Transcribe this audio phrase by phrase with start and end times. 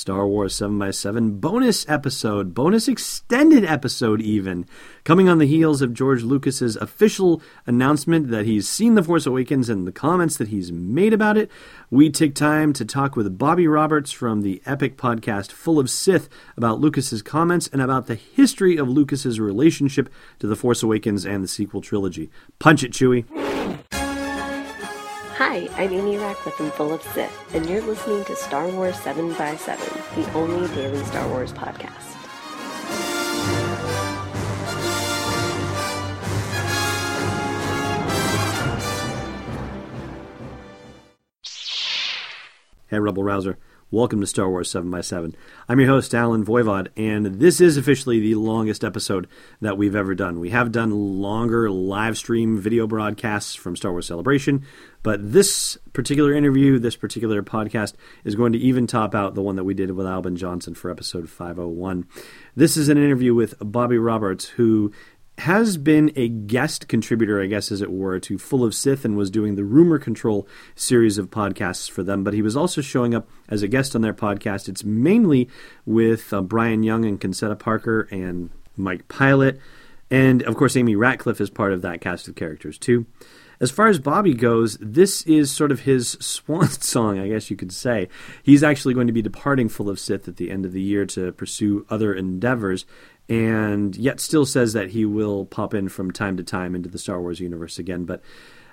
[0.00, 4.64] Star Wars 7x7 bonus episode, bonus extended episode, even.
[5.04, 9.68] Coming on the heels of George Lucas's official announcement that he's seen The Force Awakens
[9.68, 11.50] and the comments that he's made about it,
[11.90, 16.30] we take time to talk with Bobby Roberts from the epic podcast Full of Sith
[16.56, 20.08] about Lucas's comments and about the history of Lucas's relationship
[20.38, 22.30] to The Force Awakens and the sequel trilogy.
[22.58, 23.99] Punch it, Chewie.
[25.42, 29.32] Hi, I'm Amy Ratcliffe from Full of Sith, and you're listening to Star Wars 7
[29.32, 29.82] by 7
[30.14, 32.14] the only daily Star Wars podcast.
[42.88, 43.56] Hey, Rebel Rouser.
[43.92, 45.34] Welcome to Star Wars 7 by 7
[45.68, 49.26] I'm your host, Allen Voivod, and this is officially the longest episode
[49.60, 50.38] that we've ever done.
[50.38, 54.64] We have done longer live stream video broadcasts from Star Wars Celebration,
[55.02, 59.56] but this particular interview, this particular podcast, is going to even top out the one
[59.56, 62.06] that we did with Albin Johnson for episode 501.
[62.54, 64.92] This is an interview with Bobby Roberts, who
[65.40, 69.16] has been a guest contributor, I guess, as it were, to Full of Sith and
[69.16, 72.24] was doing the Rumor Control series of podcasts for them.
[72.24, 74.68] But he was also showing up as a guest on their podcast.
[74.68, 75.48] It's mainly
[75.84, 79.60] with uh, Bryan Young and Concetta Parker and Mike Pilot.
[80.10, 83.06] And of course, Amy Ratcliffe is part of that cast of characters, too.
[83.60, 87.56] As far as Bobby goes, this is sort of his swan song, I guess you
[87.56, 88.08] could say.
[88.42, 91.04] He's actually going to be departing Full of Sith at the end of the year
[91.06, 92.86] to pursue other endeavors,
[93.30, 96.98] and yet still says that he will pop in from time to time into the
[96.98, 98.04] Star Wars universe again.
[98.04, 98.20] But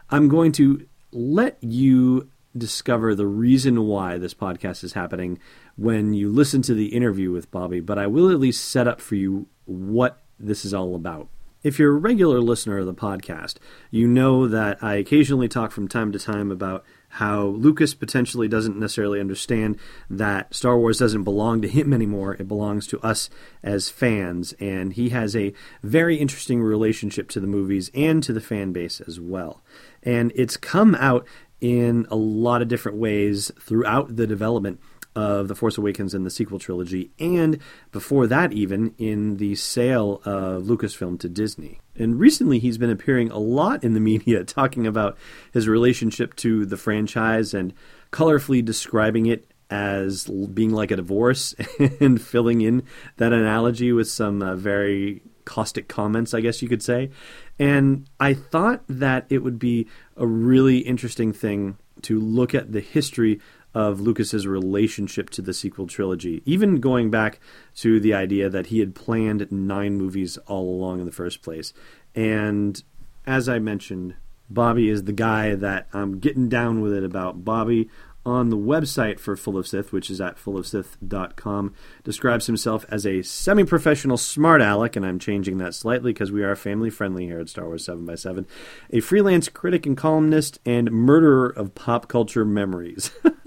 [0.10, 5.38] I'm going to let you discover the reason why this podcast is happening
[5.76, 9.00] when you listen to the interview with Bobby, but I will at least set up
[9.00, 11.28] for you what this is all about.
[11.62, 13.58] If you're a regular listener of the podcast,
[13.92, 18.78] you know that I occasionally talk from time to time about how Lucas potentially doesn't
[18.78, 19.78] necessarily understand
[20.10, 22.34] that Star Wars doesn't belong to him anymore.
[22.34, 23.30] It belongs to us
[23.64, 24.54] as fans.
[24.60, 29.02] And he has a very interesting relationship to the movies and to the fan base
[29.02, 29.64] as well.
[30.04, 31.26] And it's come out
[31.60, 34.80] in a lot of different ways throughout the development
[35.18, 37.58] of The Force Awakens and the sequel trilogy, and
[37.92, 41.80] before that, even in the sale of Lucasfilm to Disney.
[41.96, 45.18] And recently, he's been appearing a lot in the media talking about
[45.52, 47.74] his relationship to the franchise and
[48.12, 51.56] colorfully describing it as being like a divorce
[52.00, 52.84] and filling in
[53.18, 57.10] that analogy with some uh, very caustic comments, I guess you could say.
[57.58, 62.82] And I thought that it would be a really interesting thing to look at the
[62.82, 63.40] history
[63.78, 67.40] of Lucas's relationship to the sequel trilogy, even going back
[67.76, 71.74] to the idea that he had planned nine movies all along in the first place.
[72.16, 72.82] And
[73.28, 74.16] as I mentioned,
[74.50, 77.46] Bobby is the guy that I'm getting down with it about.
[77.46, 77.88] Bobby
[78.26, 81.74] on the website for Full of Sith, which is at fullofsith.com,
[82.04, 86.44] describes himself as a semi professional smart aleck, and I'm changing that slightly because we
[86.44, 88.48] are family friendly here at Star Wars 7x7,
[88.90, 93.12] a freelance critic and columnist, and murderer of pop culture memories.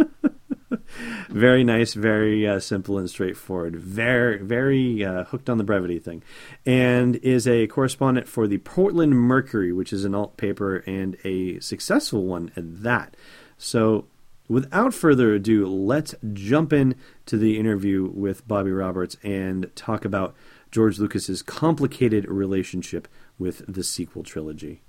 [1.28, 3.76] very nice, very uh, simple and straightforward.
[3.76, 6.22] Very, very uh, hooked on the brevity thing,
[6.66, 11.60] and is a correspondent for the Portland Mercury, which is an alt paper and a
[11.60, 13.16] successful one at that.
[13.58, 14.06] So
[14.48, 16.96] without further ado, let's jump in
[17.26, 20.34] to the interview with Bobby Roberts and talk about
[20.70, 24.80] George Lucas's complicated relationship with the sequel trilogy.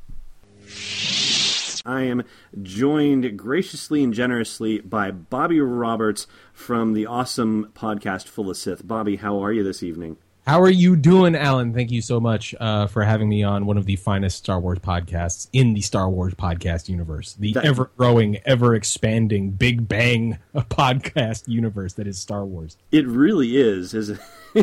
[1.86, 2.24] I am
[2.62, 8.88] joined graciously and generously by Bobby Roberts from the awesome podcast Full of Sith.
[8.88, 10.18] Bobby, how are you this evening?
[10.52, 11.74] How are you doing, Allen?
[11.74, 14.80] Thank you so much uh, for having me on one of the finest Star Wars
[14.80, 21.48] podcasts in the Star Wars podcast universe, the ever growing, ever expanding, Big Bang podcast
[21.48, 22.76] universe that is Star Wars.
[22.92, 24.20] It really is, is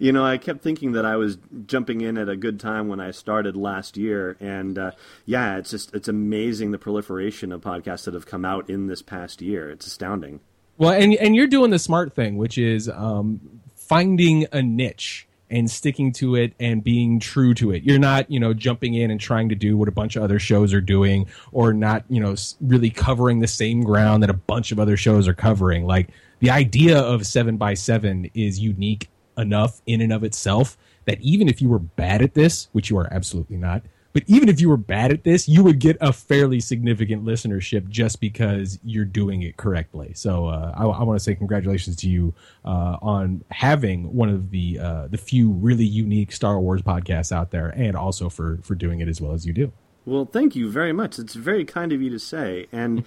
[0.00, 2.98] you know, I kept thinking that I was jumping in at a good time when
[2.98, 4.90] I started last year, and uh,
[5.24, 9.02] yeah, it's just it's amazing the proliferation of podcasts that have come out in this
[9.02, 9.70] past year.
[9.70, 10.40] It's astounding.
[10.78, 13.59] Well, and and you're doing the smart thing, which is um,
[13.90, 17.82] finding a niche and sticking to it and being true to it.
[17.82, 20.38] You're not, you know, jumping in and trying to do what a bunch of other
[20.38, 24.70] shows are doing or not, you know, really covering the same ground that a bunch
[24.70, 25.86] of other shows are covering.
[25.86, 31.20] Like the idea of 7 by 7 is unique enough in and of itself that
[31.20, 34.60] even if you were bad at this, which you are absolutely not, but even if
[34.60, 39.04] you were bad at this, you would get a fairly significant listenership just because you're
[39.04, 40.12] doing it correctly.
[40.14, 42.34] So uh, I, I want to say congratulations to you
[42.64, 47.50] uh, on having one of the uh, the few really unique Star Wars podcasts out
[47.50, 49.72] there, and also for for doing it as well as you do.
[50.04, 51.18] Well, thank you very much.
[51.18, 53.04] It's very kind of you to say, and.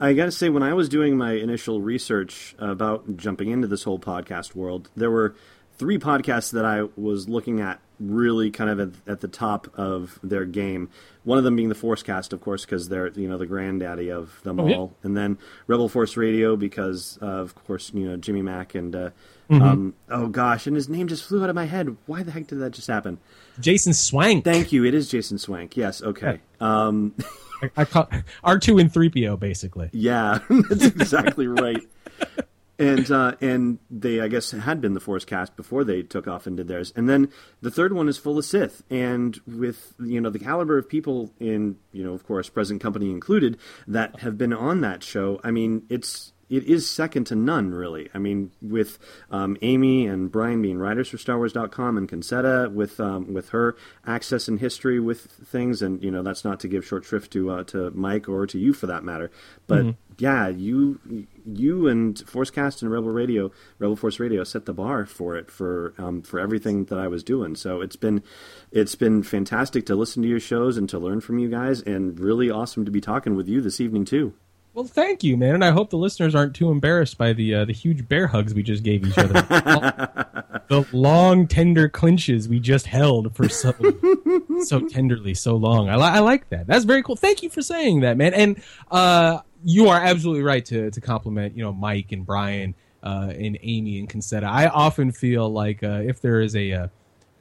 [0.00, 3.84] I got to say, when I was doing my initial research about jumping into this
[3.84, 5.36] whole podcast world, there were
[5.78, 10.18] three podcasts that I was looking at really kind of at, at the top of
[10.24, 10.90] their game.
[11.24, 14.40] One of them being the Forcecast, of course, because they're you know the granddaddy of
[14.42, 14.76] them Oh, yeah.
[14.76, 15.38] all, and then
[15.68, 19.10] Rebel Force Radio because uh, of course you know Jimmy Mac and uh,
[19.50, 19.62] Mm-hmm.
[19.62, 21.94] um, oh gosh, and his name just flew out of my head.
[22.06, 23.18] Why the heck did that just happen?
[23.60, 24.44] Jason Swank.
[24.44, 24.84] Thank you.
[24.86, 25.76] It is Jason Swank.
[25.76, 26.00] Yes.
[26.00, 26.40] Okay.
[26.58, 27.14] Um,
[27.62, 28.08] I, I call
[28.44, 29.90] R two and three PO basically.
[29.92, 31.82] Yeah, that's exactly right.
[32.82, 36.46] And uh, and they, I guess, had been the Force cast before they took off
[36.46, 36.92] and did theirs.
[36.96, 37.30] And then
[37.60, 41.32] the third one is Full of Sith, and with you know the caliber of people
[41.38, 43.56] in you know of course present company included
[43.86, 45.40] that have been on that show.
[45.44, 48.10] I mean, it's it is second to none, really.
[48.12, 48.98] I mean, with
[49.30, 53.74] um, Amy and Bryan being writers for StarWars.com and Concetta with um, with her
[54.06, 57.50] access and history with things, and you know that's not to give short shrift to
[57.50, 59.30] uh, to Mike or to you for that matter.
[59.66, 65.06] But yeah, you you and Forcecast and Rebel Radio, Rebel Force Radio set the bar
[65.06, 67.56] for it for um, for everything that I was doing.
[67.56, 68.22] So it's been
[68.70, 72.20] it's been fantastic to listen to your shows and to learn from you guys, and
[72.20, 74.34] really awesome to be talking with you this evening too.
[74.74, 77.64] Well, thank you, man, and I hope the listeners aren't too embarrassed by the uh,
[77.66, 79.34] the huge bear hugs we just gave each other,
[80.68, 83.74] the long tender clinches we just held for so
[84.64, 85.90] so tenderly, so long.
[85.90, 86.66] I, li- I like that.
[86.66, 87.16] That's very cool.
[87.16, 88.32] Thank you for saying that, man.
[88.32, 93.30] And uh, you are absolutely right to to compliment, you know, Mike and Bryan uh,
[93.36, 94.44] and Amy and Concetta.
[94.44, 96.88] I often feel like uh, if there is a uh,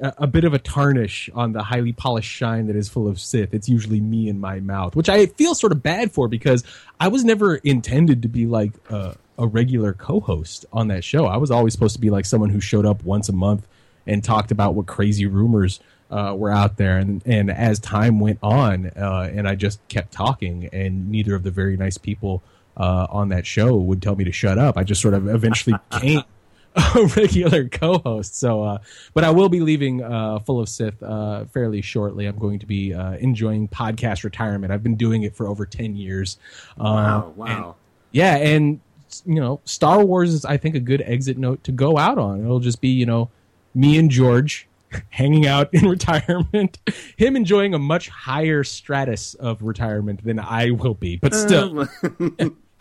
[0.02, 3.20] a a bit of a tarnish on the highly polished shine that is full of
[3.20, 3.54] Sith.
[3.54, 6.64] It's usually me in my mouth, which I feel sort of bad for because
[7.00, 11.26] I was never intended to be like a, a regular co-host on that show.
[11.26, 13.68] I was always supposed to be like someone who showed up once a month
[14.08, 16.98] and talked about what crazy rumors uh, were out there.
[16.98, 21.44] And and as time went on, uh, and I just kept talking, and neither of
[21.44, 22.44] the very nice people
[22.78, 24.78] uh, on that show would tell me to shut up.
[24.78, 26.24] I just sort of eventually became
[26.96, 28.40] a regular co-host.
[28.40, 28.78] So, uh,
[29.14, 32.26] but I will be leaving uh, Full of Sith uh, fairly shortly.
[32.28, 34.72] I'm going to be uh, enjoying podcast retirement.
[34.72, 36.38] I've been doing it for over ten years.
[36.80, 37.76] Uh, Wow, and- wow.
[38.12, 38.80] yeah, and
[39.26, 42.40] you know, Star Wars is I think a good exit note to go out on.
[42.44, 43.30] It'll just be you know
[43.76, 44.68] me and George
[45.10, 46.78] hanging out in retirement,
[47.18, 51.88] him enjoying a much higher stratus of retirement than I will be, but still.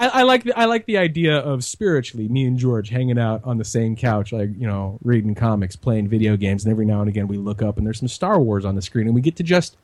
[0.01, 3.43] I, I like the I like the idea of spiritually me and George hanging out
[3.45, 7.01] on the same couch, like you know, reading comics, playing video games, and every now
[7.01, 9.21] and again we look up and there's some Star Wars on the screen, and we
[9.21, 9.77] get to just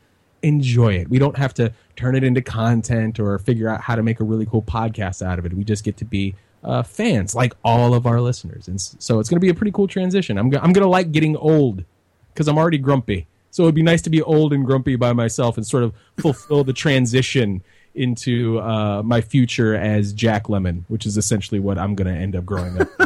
[0.42, 1.10] enjoy it.
[1.10, 4.24] We don't have to turn it into content or figure out how to make a
[4.24, 5.52] really cool podcast out of it.
[5.52, 6.34] We just get to be
[6.64, 9.72] uh, fans, like all of our listeners, and so it's going to be a pretty
[9.72, 10.38] cool transition.
[10.38, 11.84] I'm go- I'm going to like getting old
[12.32, 13.26] because I'm already grumpy.
[13.50, 16.62] So it'd be nice to be old and grumpy by myself and sort of fulfill
[16.62, 17.62] the transition
[17.96, 22.36] into uh, my future as Jack Lemmon, which is essentially what I'm going to end
[22.36, 22.88] up growing up.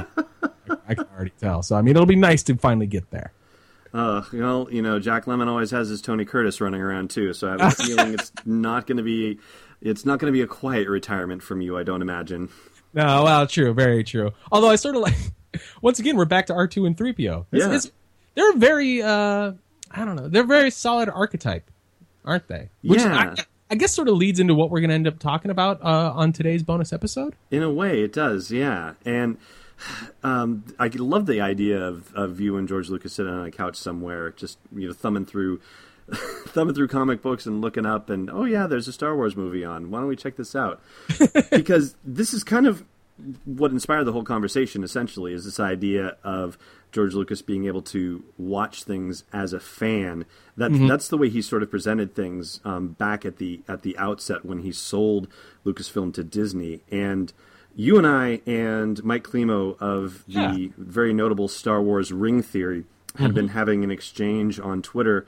[0.88, 1.62] I can already tell.
[1.62, 3.32] So I mean, it'll be nice to finally get there.
[3.92, 7.48] Uh, well, you know, Jack Lemmon always has his Tony Curtis running around too, so
[7.48, 9.38] I have a feeling it's not going to be
[9.80, 11.76] it's not going to be a quiet retirement from you.
[11.78, 12.50] I don't imagine.
[12.92, 14.32] No, well, true, very true.
[14.52, 15.14] Although I sort of like,
[15.82, 17.46] once again, we're back to R two and three PO.
[17.52, 17.74] It's, Yeah.
[17.74, 17.90] it's,
[18.34, 19.52] they're very, uh,
[19.90, 21.68] I don't know, they're very solid archetype,
[22.24, 22.68] aren't they?
[22.82, 23.34] Which Yeah.
[23.36, 25.80] I, I guess sort of leads into what we're going to end up talking about
[25.82, 27.36] uh, on today's bonus episode.
[27.52, 28.94] In a way, it does, yeah.
[29.04, 29.38] And
[30.24, 33.76] um, I love the idea of, of you and George Lucas sitting on a couch
[33.76, 35.60] somewhere, just you know, thumbing through,
[36.48, 39.64] thumbing through comic books and looking up, and oh yeah, there's a Star Wars movie
[39.64, 39.90] on.
[39.90, 40.80] Why don't we check this out?
[41.50, 42.84] because this is kind of
[43.44, 44.82] what inspired the whole conversation.
[44.84, 46.56] Essentially, is this idea of
[46.92, 50.24] George Lucas being able to watch things as a fan.
[50.56, 53.96] That that's the way he sort of presented things um, back at the at the
[53.96, 55.28] outset when he sold
[55.64, 57.32] Lucasfilm to Disney and
[57.76, 60.68] you and I and Mike Klimo of the Yeah.
[60.76, 62.84] very notable Star Wars Ring Theory
[63.16, 65.24] had been having an exchange on Twitter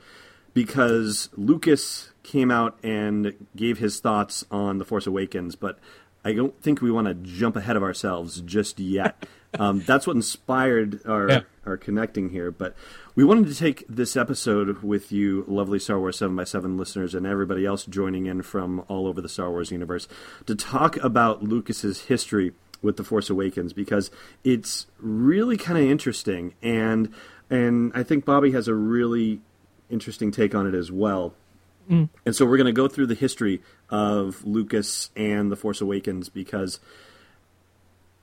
[0.53, 5.79] because Lucas came out and gave his thoughts on The Force Awakens, but
[6.25, 9.25] I don't think we want to jump ahead of ourselves just yet.
[9.59, 11.39] um, that's what inspired our, Yeah.
[11.65, 12.49] our connecting here.
[12.51, 12.75] But
[13.15, 17.13] we wanted to take this episode with you, lovely Star Wars Seven by Seven listeners,
[17.13, 20.07] and everybody else joining in from all over the Star Wars universe,
[20.45, 24.11] to talk about Lucas's history with The Force Awakens because
[24.43, 26.53] it's really kind of interesting.
[26.61, 27.13] And,
[27.49, 29.39] and I think Bobby has a really
[29.89, 31.33] interesting take on it as well.
[31.89, 33.61] And so we're going to go through the history
[33.93, 36.79] of Lucas and The Force Awakens because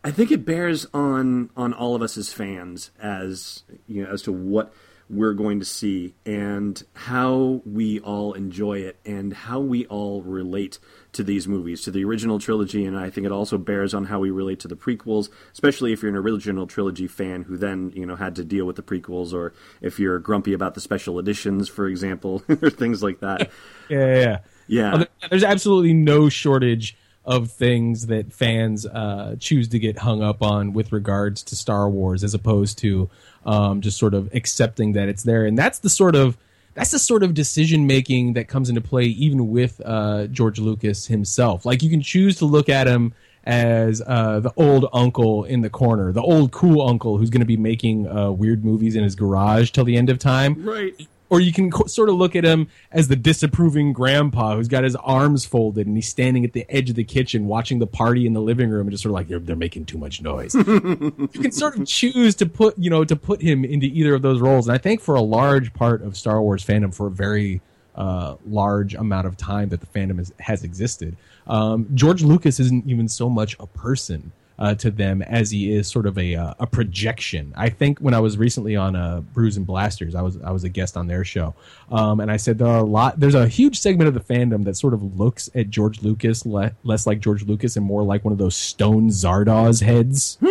[0.03, 4.23] I think it bears on on all of us as fans as you know as
[4.23, 4.75] to what
[5.09, 10.79] we're going to see and how we all enjoy it and how we all relate
[11.13, 14.21] to these movies, to the original trilogy, and I think it also bears on how
[14.21, 18.07] we relate to the prequels, especially if you're an original trilogy fan who then, you
[18.07, 21.69] know, had to deal with the prequels, or if you're grumpy about the special editions,
[21.69, 23.51] for example, or things like that.
[23.89, 24.39] Yeah, yeah, Yeah.
[24.71, 25.05] Yeah.
[25.29, 30.73] There's absolutely no shortage of things that fans uh, choose to get hung up on
[30.73, 33.11] with regards to Star Wars, as opposed to
[33.45, 35.45] um, just sort of accepting that it's there.
[35.45, 36.39] And that's the sort of
[36.75, 41.07] that's the sort of decision making that comes into play even with uh, George Lucas
[41.07, 41.67] himself.
[41.67, 43.13] Like you can choose to look at him
[43.45, 47.47] as uh, the old uncle in the corner, the old cool uncle who's going to
[47.47, 51.09] be making uh, weird movies in his garage till the end of time right.
[51.31, 54.85] Or you can co- sort of look at him as the disapproving grandpa who's got
[54.85, 58.27] his arms folded and he's standing at the edge of the kitchen watching the party
[58.27, 60.55] in the living room and just sort of like they're, they're making too much noise.
[60.55, 64.23] you can sort of choose to put you know to put him into either of
[64.23, 67.11] those roles, and I think for a large part of Star Wars fandom, for a
[67.11, 67.61] very
[67.95, 72.87] uh, large amount of time that the fandom has, has existed, um, George Lucas isn't
[72.87, 76.55] even so much a person uh, to them as he is sort of a uh,
[76.61, 77.53] a projection.
[77.57, 80.65] I think when I was recently on uh, Brews and Blasters, I was I was
[80.65, 81.55] a guest on their show,
[81.91, 83.19] um, and I said there are a lot.
[83.19, 86.73] There's a huge segment of the fandom that sort of looks at George Lucas le-
[86.85, 90.39] less like George Lucas and more like one of those stone Zardoz heads.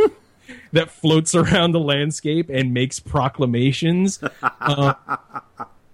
[0.72, 4.94] That floats around the landscape and makes proclamations, Uh,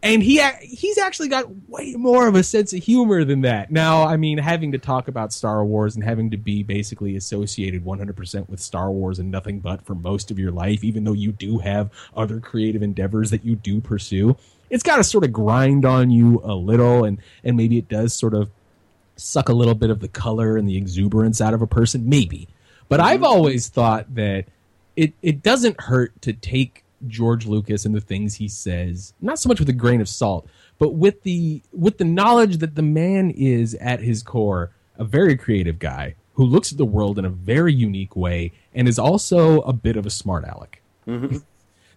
[0.05, 3.71] and he he's actually got way more of a sense of humor than that.
[3.71, 7.83] Now, I mean, having to talk about Star Wars and having to be basically associated
[7.83, 11.31] 100% with Star Wars and nothing but for most of your life, even though you
[11.31, 14.37] do have other creative endeavors that you do pursue,
[14.69, 18.13] it's got to sort of grind on you a little, and and maybe it does
[18.13, 18.51] sort of
[19.15, 22.47] suck a little bit of the color and the exuberance out of a person, maybe.
[22.89, 23.25] But I've mm-hmm.
[23.25, 24.45] always thought that
[24.95, 29.47] it it doesn't hurt to take George Lucas and the things he says, not so
[29.49, 30.47] much with a grain of salt,
[30.79, 35.35] but with the with the knowledge that the man is at his core a very
[35.35, 39.61] creative guy who looks at the world in a very unique way and is also
[39.61, 40.81] a bit of a smart aleck.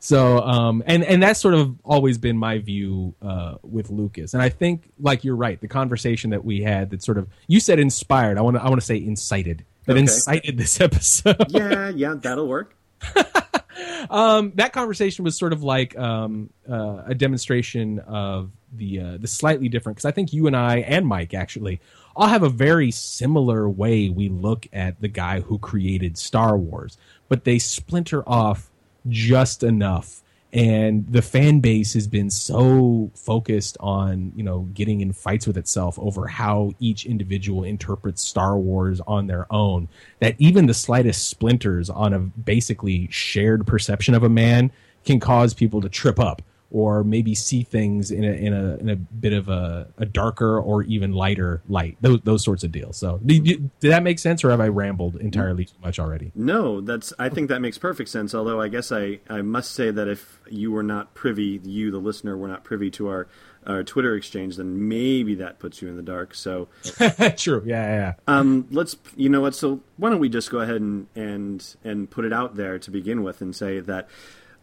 [0.00, 4.41] So, um, and and that's sort of always been my view uh, with Lucas, and
[4.41, 7.81] I think, like you're right, the conversation that we had that sort of you said
[7.81, 8.38] inspired.
[8.38, 10.03] I want to I want to say incited that Okay.
[10.03, 11.47] incited this episode.
[11.49, 12.77] Yeah, yeah, that'll work.
[14.11, 19.28] um, that conversation was sort of like um, uh, a demonstration of the uh, the
[19.28, 21.81] slightly different because I think you and I and Mike actually
[22.14, 26.99] all have a very similar way we look at the guy who created Star Wars,
[27.28, 28.71] but they splinter off
[29.09, 30.23] just enough.
[30.52, 35.59] And the fan base has been so focused on, you know, getting in fights with
[35.59, 39.88] itself over how each individual interprets Star Wars on their own
[40.21, 44.73] that even the slightest splinters on a basically shared perception of a man
[45.05, 46.40] can cause people to trip up
[46.71, 50.59] or maybe see things in a in a in a bit of a, a darker
[50.61, 51.97] or even lighter light.
[52.03, 52.97] Those those sorts of deals.
[52.99, 56.31] So did, you- did that make sense, or have I rambled entirely too much already?
[56.35, 57.13] No, that's.
[57.19, 58.35] I think that makes perfect sense.
[58.35, 61.99] Although I guess I, I must say that if you were not privy, you the
[61.99, 63.29] listener were not privy to our
[63.67, 66.35] our Twitter exchange, then maybe that puts you in the dark.
[66.35, 66.69] So
[67.37, 67.63] True.
[67.67, 67.97] Yeah, yeah.
[67.97, 68.15] yeah.
[68.27, 68.97] um, let's.
[69.17, 69.55] You know what?
[69.55, 72.91] So why don't we just go ahead and and and put it out there to
[72.91, 74.09] begin with, and say that.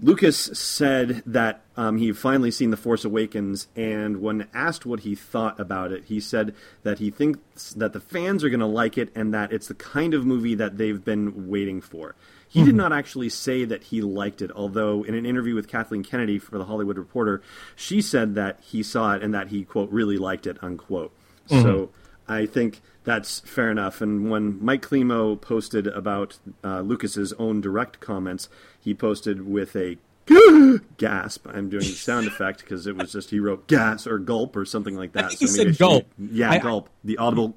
[0.02, 5.16] Lucas said that um, he finally seen The Force Awakens, and when asked what he
[5.16, 8.98] thought about it, he said that he thinks that the fans are going to like
[8.98, 12.16] it and that it's the kind of movie that they've been waiting for.
[12.48, 16.04] He did not actually say that he liked it, although in an interview with Kathleen
[16.04, 17.42] Kennedy for The Hollywood Reporter,
[17.75, 21.12] she said that he saw it and that he, quote, really liked it, unquote.
[21.48, 21.90] So
[22.27, 24.01] I think that's fair enough.
[24.01, 29.98] And when Mike Klimo posted about uh, Lucas's own direct comments, he posted with a
[30.98, 31.46] gasp.
[31.48, 34.65] I'm doing the sound effect because it was just he wrote gas or gulp or
[34.65, 35.25] something like that.
[35.25, 36.08] I think he said I should- gulp.
[36.17, 36.89] Yeah, I- gulp.
[37.03, 37.53] The audible.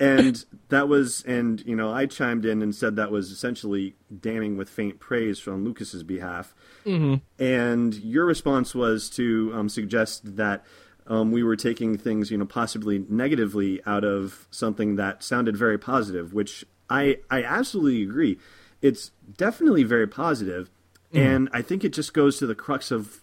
[0.00, 4.56] and that was, and you know, I chimed in and said that was essentially damning
[4.56, 6.54] with faint praise from Lucas's behalf.
[6.86, 10.64] And your response was to um, suggest that
[11.06, 15.78] um, we were taking things, you know, possibly negatively out of something that sounded very
[15.78, 18.38] positive, which I I absolutely agree.
[18.80, 20.70] It's definitely very positive.
[21.12, 23.20] positive, and I think it just goes to the crux of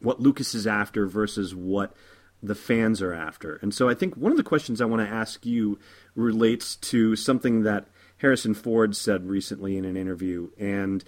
[0.00, 1.94] what Lucas is after versus what
[2.42, 3.56] the fans are after.
[3.56, 5.78] And so I think one of the questions I want to ask you
[6.14, 7.86] relates to something that
[8.18, 10.50] Harrison Ford said recently in an interview.
[10.58, 11.04] And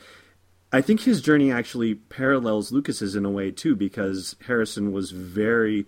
[0.72, 5.86] I think his journey actually parallels Lucas's in a way too, because Harrison was very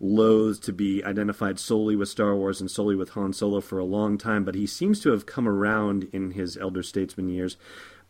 [0.00, 3.84] loath to be identified solely with Star Wars and solely with Han Solo for a
[3.84, 7.56] long time, but he seems to have come around in his elder statesman years.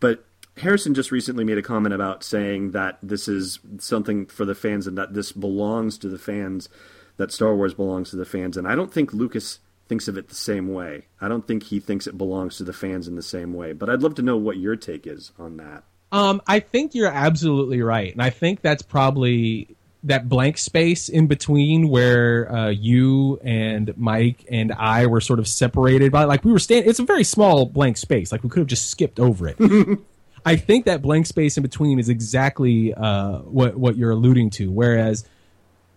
[0.00, 0.24] But
[0.56, 4.86] Harrison just recently made a comment about saying that this is something for the fans
[4.86, 6.68] and that this belongs to the fans,
[7.16, 8.56] that Star Wars belongs to the fans.
[8.56, 11.06] And I don't think Lucas thinks of it the same way.
[11.20, 13.72] I don't think he thinks it belongs to the fans in the same way.
[13.72, 15.84] But I'd love to know what your take is on that.
[16.12, 19.74] Um, I think you're absolutely right, and I think that's probably
[20.04, 25.49] that blank space in between where uh, you and Mike and I were sort of
[25.49, 26.88] separated by like we were standing.
[26.88, 28.30] It's a very small blank space.
[28.30, 29.56] Like we could have just skipped over it.
[30.46, 34.70] I think that blank space in between is exactly uh, what what you're alluding to.
[34.70, 35.26] Whereas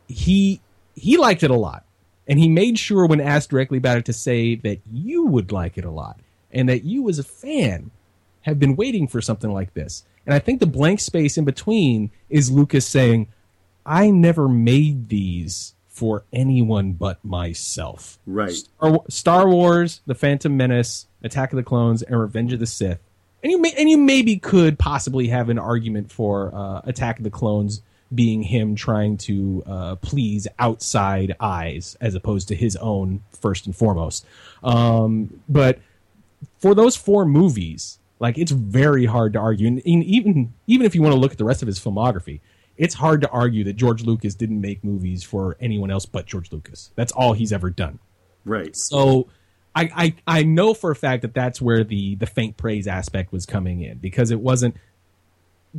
[0.08, 0.62] he
[0.96, 1.86] he liked it a lot,
[2.28, 5.78] and he made sure when asked directly about it to say that you would like
[5.78, 6.20] it a lot,
[6.52, 7.92] and that you as a fan
[8.42, 10.06] have been waiting for something like this.
[10.26, 13.28] And I think the blank space in between is Lucas saying,
[13.88, 18.20] "I never made these." For anyone but myself.
[18.28, 18.54] Right.
[18.54, 23.00] Star, Star Wars, The Phantom Menace, Attack of the Clones, and Revenge of the Sith
[23.44, 27.24] and you may, and you maybe could possibly have an argument for uh, Attack of
[27.24, 27.82] the Clones
[28.14, 33.76] being him trying to uh, please outside eyes as opposed to his own first and
[33.76, 34.26] foremost.
[34.64, 35.80] Um, but
[36.60, 41.02] for those four movies, like it's very hard to argue, and even even if you
[41.02, 42.40] want to look at the rest of his filmography,
[42.78, 46.52] it's hard to argue that George Lucas didn't make movies for anyone else but George
[46.52, 46.92] Lucas.
[46.96, 48.00] That's all he's ever done.
[48.46, 48.76] Right.
[48.76, 49.28] So
[49.76, 53.32] I, I, I know for a fact that that's where the the faint praise aspect
[53.32, 54.76] was coming in because it wasn't.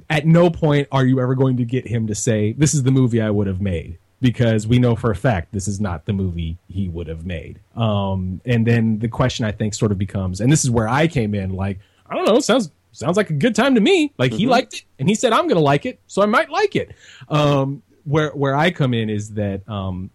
[0.08, 2.90] At no point are you ever going to get him to say this is the
[2.92, 6.12] movie I would have made because we know for a fact this is not the
[6.12, 7.58] movie he would have made.
[7.74, 11.08] Um, and then the question I think sort of becomes, and this is where I
[11.08, 14.12] came in, like I don't know, sounds sounds like a good time to me.
[14.18, 14.38] Like mm-hmm.
[14.38, 16.76] he liked it, and he said I'm going to like it, so I might like
[16.76, 16.94] it.
[17.28, 20.10] Um, where where I come in is that um,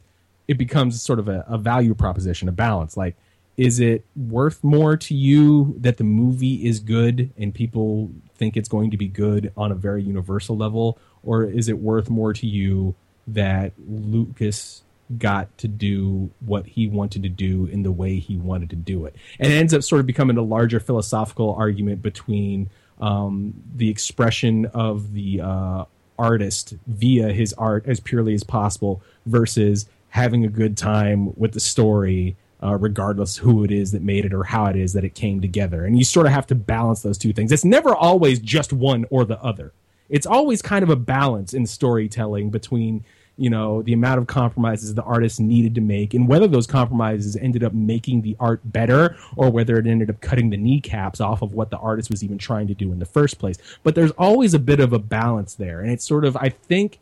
[0.48, 2.98] it becomes sort of a, a value proposition, a balance.
[2.98, 3.15] Like
[3.56, 8.70] is it worth more to you that the movie is good and people think it's
[8.70, 12.48] going to be good on a very universal level or is it worth more to
[12.48, 12.96] you
[13.27, 14.82] that Lucas
[15.17, 19.05] got to do what he wanted to do in the way he wanted to do
[19.05, 23.89] it and it ends up sort of becoming a larger philosophical argument between um, the
[23.89, 25.86] expression of the uh,
[26.17, 31.60] artist via his art as purely as possible versus having a good time with the
[31.60, 35.13] story uh, regardless who it is that made it or how it is that it
[35.13, 35.86] came together.
[35.86, 37.52] And you sort of have to balance those two things.
[37.52, 39.73] It's never always just one or the other.
[40.10, 43.04] It's always kind of a balance in storytelling between
[43.38, 47.36] you know the amount of compromises the artist needed to make and whether those compromises
[47.38, 51.41] ended up making the art better or whether it ended up cutting the kneecaps off
[51.41, 53.58] of what the artist was even trying to do in the first place.
[53.82, 55.82] But there's always a bit of a balance there.
[55.82, 57.00] And it's sort of i think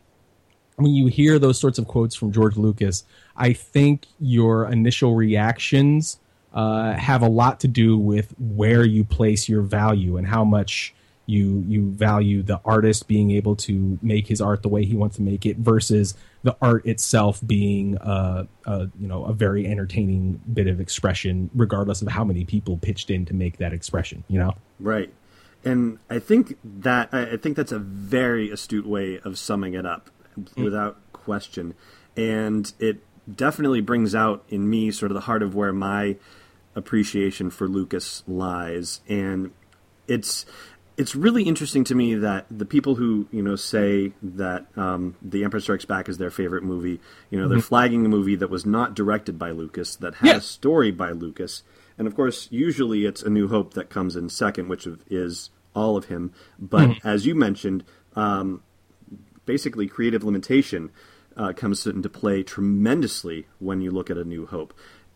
[0.78, 3.04] when you hear those sorts of quotes from George Lucas,
[3.36, 6.20] I think your initial reactions
[6.54, 10.94] uh, have a lot to do with where you place your value and how much
[11.32, 15.16] you you value the artist being able to make his art the way he wants
[15.16, 20.42] to make it versus the art itself being a, a you know a very entertaining
[20.54, 24.40] bit of expression regardless of how many people pitched in to make that expression you
[24.40, 25.14] know right
[25.64, 30.10] and i think that i think that's a very astute way of summing it up
[30.38, 30.64] mm.
[30.64, 31.74] without question.
[32.18, 36.18] And it definitely brings out in me sort of the heart of where my
[36.76, 39.02] appreciation for Lucas lies.
[39.08, 39.52] And
[40.08, 40.46] it's
[41.02, 45.44] it's really interesting to me that the people who you know say that um, the
[45.44, 47.54] Empire Strikes Back is their favorite movie, you know, mm-hmm.
[47.54, 50.38] they're flagging a movie that was not directed by Lucas, that had yeah.
[50.38, 51.64] a story by Lucas,
[51.98, 55.98] and of course, usually it's A New Hope that comes in second, which is all
[55.98, 56.34] of him.
[56.60, 57.08] But mm-hmm.
[57.08, 57.84] as you mentioned,
[58.16, 58.62] um,
[59.48, 60.92] basically creative limitation
[61.36, 64.72] uh, comes into play tremendously when you look at A New Hope.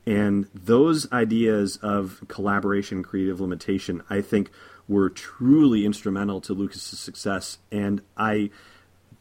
[0.08, 4.52] And those ideas of collaboration, creative limitation, I think
[4.88, 7.58] were truly instrumental to Lucas's success.
[7.72, 8.52] And I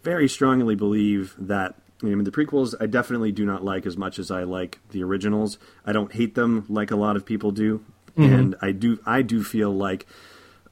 [0.03, 4.19] very strongly believe that I mean, the prequels I definitely do not like as much
[4.19, 5.59] as I like the originals.
[5.87, 7.85] I don't hate them like a lot of people do,
[8.17, 8.33] mm-hmm.
[8.33, 10.07] and I do I do feel like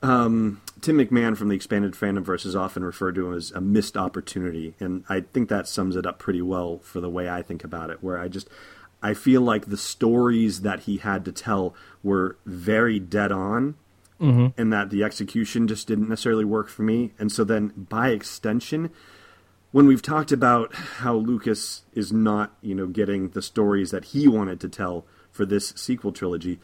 [0.03, 3.97] um, Tim McMahon from the expanded fandom verse is often referred to as a missed
[3.97, 7.65] opportunity, and I think that sums it up pretty well for the way I think
[7.65, 8.03] about it.
[8.03, 8.49] Where I just
[9.03, 13.77] I feel like the stories that he had to tell were very dead on,
[14.23, 14.61] mm-hmm.
[14.61, 17.13] and that the execution just didn't necessarily work for me.
[17.19, 18.91] And so then, by extension,
[19.73, 24.29] when we've talked about how Lucas is not, you know, getting the stories that he
[24.29, 26.61] wanted to tell for this sequel trilogy,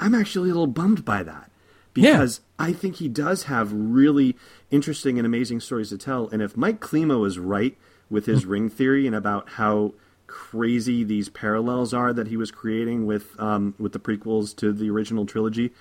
[0.00, 1.50] I'm actually a little bummed by that
[1.92, 2.66] because yeah.
[2.66, 4.36] I think he does have really
[4.70, 6.28] interesting and amazing stories to tell.
[6.28, 7.76] And if Mike Klimo is right
[8.08, 9.94] with his ring theory and about how
[10.26, 14.88] crazy these parallels are that he was creating with um, with the prequels to the
[14.88, 15.72] original trilogy,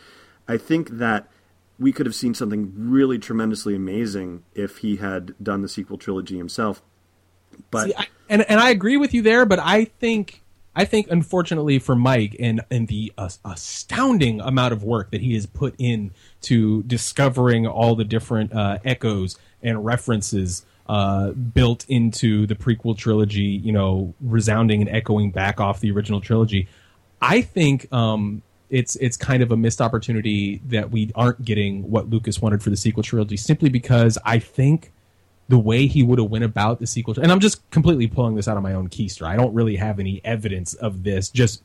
[0.48, 1.28] I think that
[1.80, 6.38] we could have seen something really tremendously amazing if he had done the sequel trilogy
[6.38, 6.82] himself.
[7.72, 10.42] But See, I, and and I agree with you there, but I think
[10.76, 15.34] I think unfortunately for Mike and and the uh, astounding amount of work that he
[15.34, 22.46] has put in to discovering all the different uh, echoes and references uh, built into
[22.48, 26.68] the prequel trilogy, you know, resounding and echoing back off the original trilogy.
[27.22, 32.10] I think um, it's it's kind of a missed opportunity that we aren't getting what
[32.10, 34.92] Lucas wanted for the sequel trilogy, simply because I think
[35.50, 38.48] the way he would have went about the sequel, and I'm just completely pulling this
[38.48, 39.28] out of my own keister.
[39.28, 41.64] I don't really have any evidence of this, just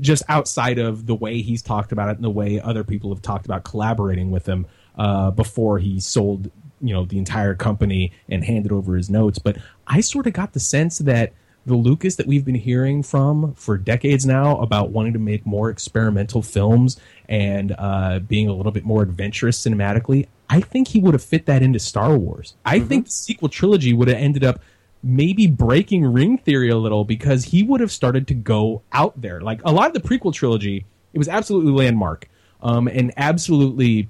[0.00, 3.22] just outside of the way he's talked about it and the way other people have
[3.22, 4.66] talked about collaborating with him
[4.96, 9.38] uh, before he sold you know the entire company and handed over his notes.
[9.38, 11.34] But I sort of got the sense that
[11.66, 15.68] the Lucas that we've been hearing from for decades now about wanting to make more
[15.68, 16.98] experimental films
[17.28, 21.46] and uh, being a little bit more adventurous cinematically, I think he would have fit
[21.46, 22.54] that into Star Wars.
[22.64, 24.60] I think the sequel trilogy would have ended up
[25.02, 29.40] maybe breaking ring theory a little because he would have started to go out there.
[29.40, 32.28] Like a lot of the prequel trilogy, it was absolutely landmark
[32.62, 34.08] um, and absolutely,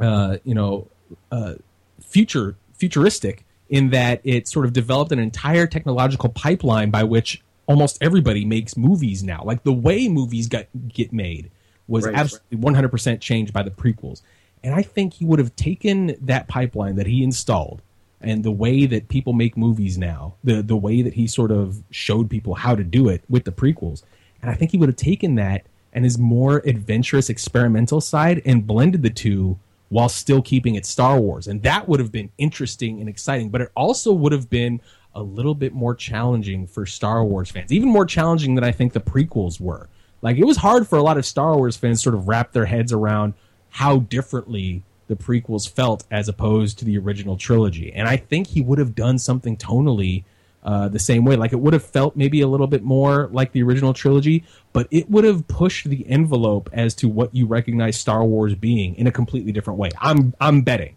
[0.00, 0.88] uh, you know,
[1.30, 1.54] uh,
[2.00, 7.98] future futuristic in that it sort of developed an entire technological pipeline by which almost
[8.00, 9.42] everybody makes movies now.
[9.44, 11.50] Like the way movies got get made
[11.86, 12.14] was Right.
[12.14, 14.22] absolutely 100% changed by the prequels.
[14.64, 17.82] And I think he would have taken that pipeline that he installed
[18.20, 21.82] and the way that people make movies now, the the way that he sort of
[21.90, 24.02] showed people how to do it with the prequels.
[24.42, 28.66] And I think he would have taken that and his more adventurous experimental side and
[28.66, 31.46] blended the two while still keeping it Star Wars.
[31.46, 34.80] And that would have been interesting and exciting, but it also would have been
[35.14, 38.92] a little bit more challenging for Star Wars fans, even more challenging than I think
[38.92, 39.88] the prequels were.
[40.20, 42.66] Like it was hard for a lot of Star Wars fans sort of wrap their
[42.66, 43.34] heads around
[43.70, 47.92] how differently the prequels felt as opposed to the original trilogy.
[47.92, 50.24] And I think he would have done something tonally
[50.68, 51.34] uh, the same way.
[51.34, 54.86] Like it would have felt maybe a little bit more like the original trilogy, but
[54.90, 59.06] it would have pushed the envelope as to what you recognize Star Wars being in
[59.06, 59.88] a completely different way.
[59.98, 60.96] I'm I'm betting.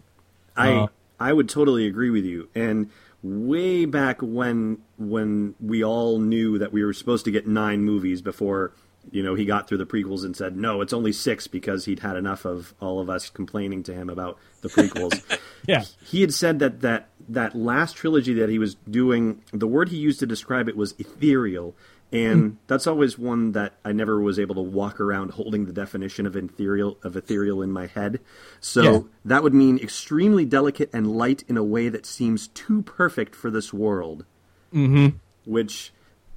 [0.54, 0.86] I Uh,
[1.18, 2.50] I would totally agree with you.
[2.54, 2.90] And
[3.22, 8.20] way back when when we all knew that we were supposed to get nine movies
[8.20, 8.74] before
[9.10, 12.00] you know he got through the prequels and said no, it's only six because he'd
[12.00, 15.18] had enough of all of us complaining to him about the prequels.
[15.64, 15.84] Yeah.
[16.04, 19.96] he had said that that that last trilogy that he was doing the word he
[19.96, 21.74] used to describe it was ethereal
[22.12, 26.26] and that's always one that I never was able to walk around holding the definition
[26.26, 28.20] of ethereal of ethereal in my head.
[28.60, 33.34] So that would mean extremely delicate and light in a way that seems too perfect
[33.34, 34.26] for this world.
[34.74, 35.16] Mm-hmm.
[35.46, 35.92] Which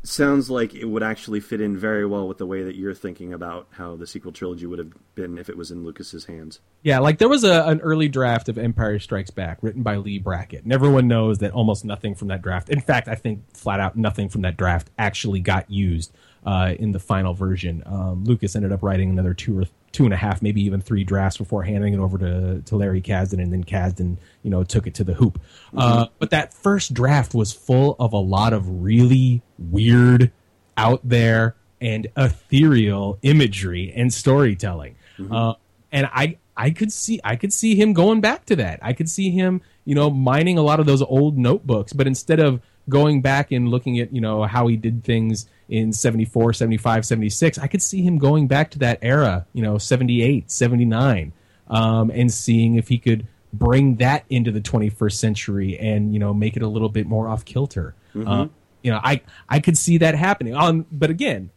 [0.08, 3.34] sounds like it would actually fit in very well with the way that you're thinking
[3.34, 6.60] about how the sequel trilogy would have been if it was in Lucas's hands.
[6.84, 10.20] Yeah, like there was a, an early draft of Empire Strikes Back written by Leigh
[10.20, 13.80] Brackett, and everyone knows that almost nothing from that draft, in fact, I think flat
[13.80, 16.12] out nothing from that draft actually got used
[16.46, 17.84] uh, in the final version.
[17.86, 21.05] Um, Lucas ended up writing another two or two and a half, maybe even three
[21.05, 24.88] drafts before handing it over to, to Larry Kasdan, and then Kasdan, you know, took
[24.88, 25.39] it to the hoop.
[25.75, 30.34] Uh, but that first draft was full of a lot of really weird,
[30.75, 34.97] out there, and ethereal imagery and storytelling.
[35.31, 35.53] Uh,
[35.93, 38.79] and I I could see I could see him going back to that.
[38.81, 42.41] I could see him, you know, mining a lot of those old notebooks, but instead
[42.41, 47.06] of going back and looking at, you know, how he did things in 74, 75,
[47.06, 51.34] 76, I could see him going back to that era, you know, 78, 79,
[51.67, 56.34] um, and seeing if he could bring that into the 21st century and, you know,
[56.34, 57.95] make it a little bit more off kilter.
[58.28, 58.47] Uh,
[58.84, 60.56] you know, I I could see that happening.
[60.56, 61.49] Um, but again,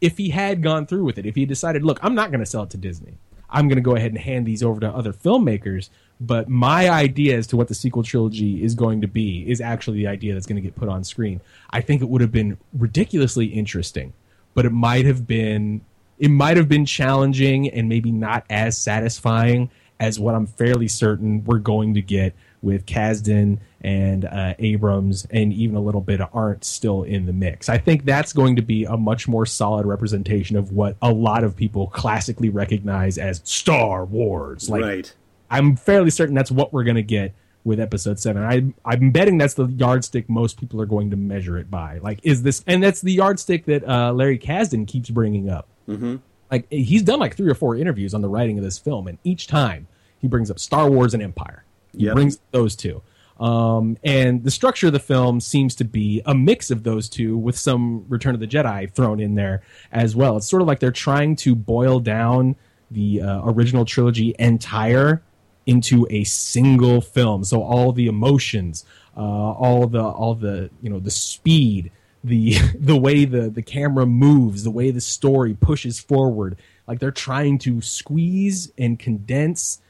[0.00, 2.46] if he had gone through with it, if he decided, look, I'm not going to
[2.46, 3.18] sell it to Disney.
[3.48, 5.88] I'm going to go ahead and hand these over to other filmmakers.
[6.20, 9.98] But my idea as to what the sequel trilogy is going to be is actually
[9.98, 11.40] the idea that's going to get put on screen.
[11.70, 14.14] I think it would have been ridiculously interesting,
[14.54, 15.82] but it might have been
[16.18, 21.44] it might have been challenging and maybe not as satisfying as what I'm fairly certain
[21.44, 26.28] we're going to get with Kasdan and uh, Abrams and even a little bit of
[26.32, 27.68] Arndt still in the mix.
[27.68, 31.44] I think that's going to be a much more solid representation of what a lot
[31.44, 34.68] of people classically recognize as Star Wars.
[34.68, 35.14] Like right.
[35.50, 38.42] I'm fairly certain that's what we're going to get with episode 7.
[38.42, 41.98] I I'm betting that's the yardstick most people are going to measure it by.
[41.98, 45.66] Like is this and that's the yardstick that uh, Larry Kasdan keeps bringing up.
[45.88, 46.16] Mm-hmm.
[46.50, 49.18] Like he's done like 3 or 4 interviews on the writing of this film and
[49.24, 49.88] each time
[50.20, 51.64] he brings up Star Wars and Empire.
[51.96, 52.14] He Yep.
[52.14, 53.02] brings those two.
[53.40, 57.36] Um, and the structure of the film seems to be a mix of those two
[57.36, 60.36] with some Return of the Jedi thrown in there as well.
[60.38, 62.56] It's sort of like they're trying to boil down
[62.90, 65.22] the uh, original trilogy entire
[65.66, 67.44] into a single film.
[67.44, 68.84] So all the emotions,
[69.16, 71.90] uh, all the all the you know the speed,
[72.24, 77.10] the the way the the camera moves, the way the story pushes forward, like they're
[77.10, 79.80] trying to squeeze and condense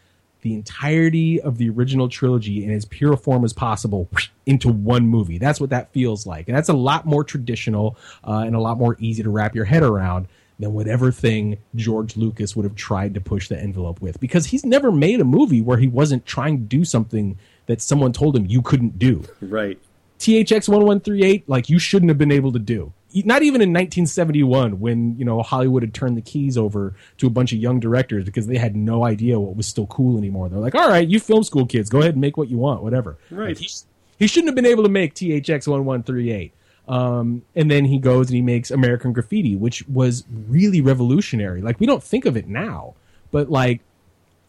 [0.42, 4.08] the entirety of the original trilogy in as pure form as possible
[4.46, 5.38] into one movie.
[5.38, 8.78] That's what that feels like, and that's a lot more traditional uh, and a lot
[8.78, 10.26] more easy to wrap your head around
[10.58, 14.18] than whatever thing George Lucas would have tried to push the envelope with.
[14.20, 18.12] Because he's never made a movie where he wasn't trying to do something that someone
[18.12, 19.22] told him you couldn't do.
[19.40, 19.78] Right.
[20.18, 22.92] THX 1138, like you shouldn't have been able to do.
[23.14, 27.30] Not even in 1971 when, you know, Hollywood had turned the keys over to a
[27.30, 30.48] bunch of young directors because they had no idea what was still cool anymore.
[30.48, 32.82] They're like, all right, you film school kids, go ahead and make what you want,
[32.82, 33.16] whatever.
[33.30, 33.48] Right.
[33.48, 33.70] Like, he,
[34.18, 36.52] he shouldn't have been able to make THX 1138.
[36.88, 41.60] Um, and then he goes and he makes American Graffiti, which was really revolutionary.
[41.60, 42.94] Like, we don't think of it now,
[43.32, 43.80] but like,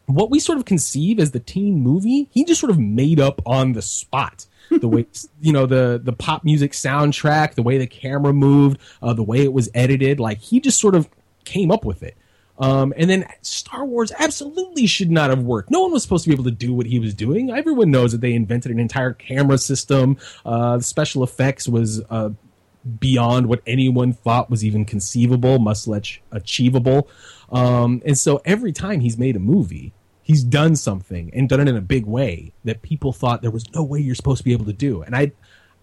[0.08, 3.42] what we sort of conceive as the teen movie, he just sort of made up
[3.46, 4.46] on the spot.
[4.70, 5.06] the way
[5.42, 9.42] you know the the pop music soundtrack, the way the camera moved, uh, the way
[9.42, 11.10] it was edited, like he just sort of
[11.44, 12.16] came up with it.
[12.60, 15.70] Um, and then Star Wars absolutely should not have worked.
[15.70, 17.52] No one was supposed to be able to do what he was doing.
[17.52, 20.18] Everyone knows that they invented an entire camera system.
[20.46, 22.30] Uh, the special effects was uh,
[23.00, 27.10] beyond what anyone thought was even conceivable, much less achievable.
[27.52, 29.94] Um, and so every time he's made a movie,
[30.24, 33.72] he's done something and done it in a big way that people thought there was
[33.74, 35.02] no way you're supposed to be able to do.
[35.02, 35.32] And I,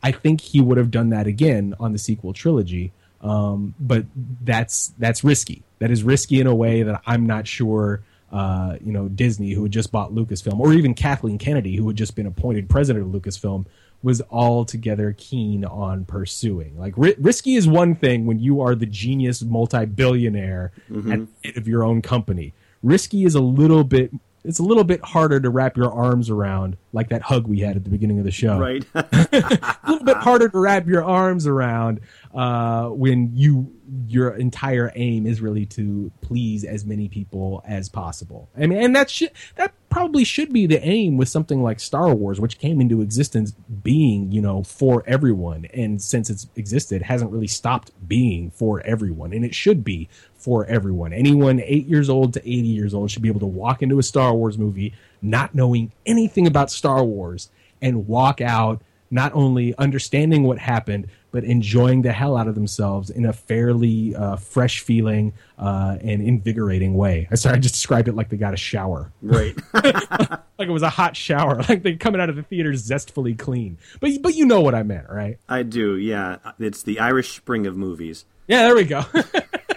[0.02, 2.92] I think he would have done that again on the sequel trilogy.
[3.24, 4.04] Um, but
[4.42, 5.62] that's that's risky.
[5.80, 8.02] That is risky in a way that I'm not sure.
[8.30, 11.96] Uh, you know, Disney, who had just bought Lucasfilm, or even Kathleen Kennedy, who had
[11.96, 13.64] just been appointed president of Lucasfilm,
[14.02, 16.76] was altogether keen on pursuing.
[16.76, 21.12] Like, ri- risky is one thing when you are the genius multi-billionaire Mm-hmm.
[21.12, 22.52] at the head of your own company.
[22.82, 24.12] Risky is a little bit.
[24.44, 27.76] It's a little bit harder to wrap your arms around, like that hug we had
[27.76, 28.84] at the beginning of the show Right.
[28.94, 32.00] a little bit harder to wrap your arms around
[32.34, 33.72] uh, when you
[34.06, 38.48] your entire aim is really to please as many people as possible.
[38.56, 42.14] I mean, and that should that probably should be the aim with something like Star
[42.14, 47.30] Wars, which came into existence being you know for everyone, and since it's existed, hasn't
[47.30, 50.08] really stopped being for everyone, and it should be
[50.44, 51.14] for everyone.
[51.14, 54.02] Anyone eight years old to eighty years old should be able to walk into a
[54.02, 57.48] Star Wars movie not knowing anything about Star Wars
[57.80, 63.08] and walk out not only understanding what happened, but enjoying the hell out of themselves
[63.08, 67.26] in a fairly uh, fresh feeling uh, and invigorating way.
[67.30, 69.56] I sorry, I just described it like they got a shower, right.
[69.74, 73.78] like it was a hot shower, like they're coming out of the theater zestfully clean.
[73.98, 75.38] But but you know what I meant, right?
[75.48, 75.96] I do.
[75.96, 76.36] Yeah.
[76.58, 78.26] It's the Irish Spring of movies.
[78.46, 79.04] Yeah, there we go.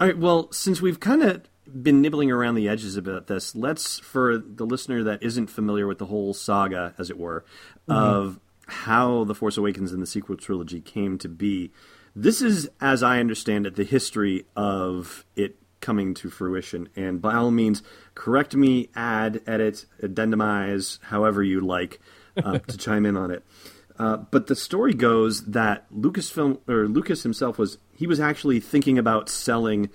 [0.00, 0.16] All right.
[0.16, 4.64] Well, since we've kind of been nibbling around the edges about this, let's, for the
[4.64, 7.44] listener that isn't familiar with the whole saga, as it were,
[7.88, 11.72] of how The Force Awakens and the sequel trilogy came to be,
[12.14, 16.88] this is, as I understand it, the history of it coming to fruition.
[16.96, 17.82] And by all means,
[18.14, 22.00] correct me, add, edit, addendumize, however you like
[22.36, 23.44] uh, to chime in on it.
[23.98, 28.96] Uh, but the story goes that Lucasfilm or Lucas himself was he was actually thinking
[28.96, 29.90] about selling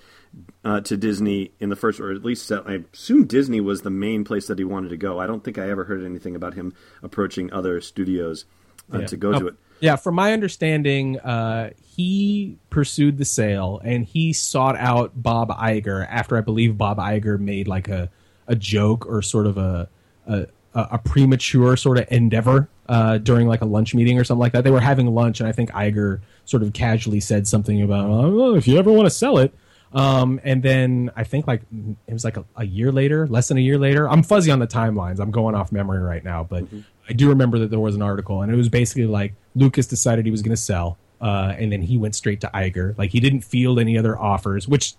[0.64, 3.90] uh, to Disney in the first, or at least sell, I assume Disney was the
[3.90, 5.18] main place that he wanted to go.
[5.20, 8.44] I don't think I ever heard anything about him approaching other studios
[8.92, 9.06] uh, Yeah.
[9.06, 9.54] to go Oh, to it.
[9.80, 16.06] Yeah, from my understanding, uh, he pursued the sale and he sought out Bob Iger
[16.08, 18.10] after I believe Bob Iger made like a,
[18.46, 19.88] a joke or sort of a
[20.26, 24.52] a, a premature sort of endeavor uh, during like a lunch meeting or something like
[24.52, 24.64] that.
[24.64, 28.54] They were having lunch and I think Iger sort of casually said something about, oh,
[28.56, 29.54] if you ever want to sell it.
[29.92, 31.62] Um, and then I think like
[32.08, 34.08] it was like a, a year later, less than a year later.
[34.10, 35.20] I'm fuzzy on the timelines.
[35.20, 36.64] I'm going off memory right now, but
[37.08, 40.24] I do remember that there was an article, and it was basically like Lucas decided
[40.24, 42.98] he was going to sell, uh, and then he went straight to Iger.
[42.98, 44.94] Like he didn't field any other offers, which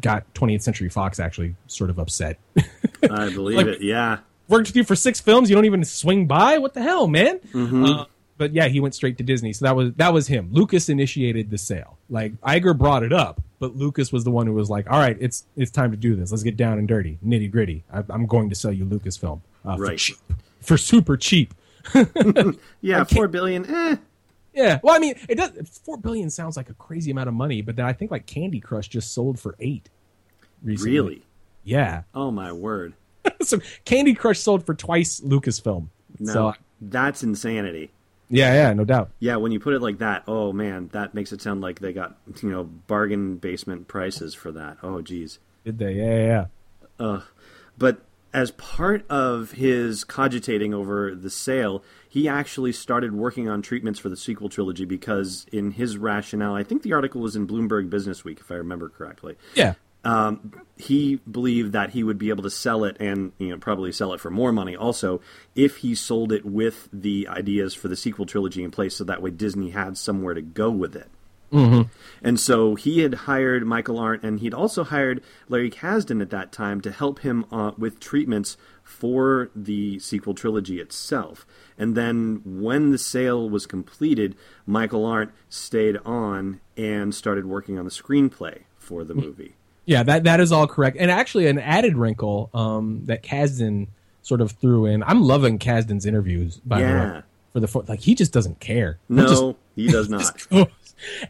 [0.00, 2.38] got 20th Century Fox actually sort of upset.
[3.10, 3.82] I believe Like- it.
[3.82, 4.18] Yeah.
[4.48, 6.58] Worked with you for six films, you don't even swing by.
[6.58, 7.40] What the hell, man?
[7.54, 8.04] Uh,
[8.38, 10.48] but yeah, he went straight to Disney, so that was that was him.
[10.52, 11.98] Lucas initiated the sale.
[12.08, 15.16] Like Iger brought it up, but Lucas was the one who was like, "All right,
[15.20, 16.30] it's it's time to do this.
[16.30, 17.84] Let's get down and dirty, nitty gritty.
[17.92, 20.16] I'm going to sell you Lucasfilm uh, for cheap,
[20.60, 21.54] for super cheap."
[22.80, 23.04] Yeah.
[23.04, 23.66] Four billion.
[23.66, 23.96] Eh.
[24.54, 24.78] Yeah.
[24.82, 25.80] Well, I mean, it does.
[25.84, 28.60] Four billion sounds like a crazy amount of money, but then I think like Candy
[28.60, 29.88] Crush just sold for eight.
[30.62, 30.92] Recently.
[30.92, 31.22] Really?
[31.64, 32.02] Yeah.
[32.14, 32.94] Oh my word.
[33.42, 35.88] so Candy Crush sold for twice Lucasfilm.
[36.18, 37.90] No, So that's insanity.
[38.28, 39.10] yeah, yeah, no doubt.
[39.20, 41.92] Yeah, when you put it like that, oh man, that makes it sound like they
[41.92, 44.78] got you know bargain basement prices for that.
[44.82, 45.38] Oh geez.
[45.64, 45.92] Did they?
[45.94, 46.26] Yeah, yeah.
[46.26, 46.46] yeah.
[47.00, 47.22] Ugh.
[47.76, 53.98] But as part of his cogitating over the sale, he actually started working on treatments
[53.98, 57.88] for the sequel trilogy because, in his rationale, I think the article was in Bloomberg
[57.88, 59.36] Business Week, if I remember correctly.
[59.54, 59.74] Yeah.
[60.08, 63.92] Um, he believed that he would be able to sell it and you know probably
[63.92, 65.20] sell it for more money also
[65.54, 69.20] if he sold it with the ideas for the sequel trilogy in place so that
[69.20, 71.10] way Disney had somewhere to go with it.
[71.52, 71.82] Mm-hmm.
[72.22, 76.52] And so he had hired Michael Arndt, and he'd also hired Larry Kasdan at that
[76.52, 81.46] time to help him uh, with treatments for the sequel trilogy itself.
[81.78, 87.86] And then when the sale was completed, Michael Arndt stayed on and started working on
[87.86, 89.54] the screenplay for the movie.
[89.88, 90.98] Yeah, that that is all correct.
[91.00, 93.86] And actually, an added wrinkle um, that Kasdan
[94.20, 95.02] sort of threw in.
[95.02, 96.58] I'm loving Kasdan's interviews.
[96.58, 97.12] By the Yeah.
[97.14, 97.22] way,
[97.54, 98.98] for the like he just doesn't care.
[99.08, 99.44] He No, just-
[99.76, 100.46] he does not.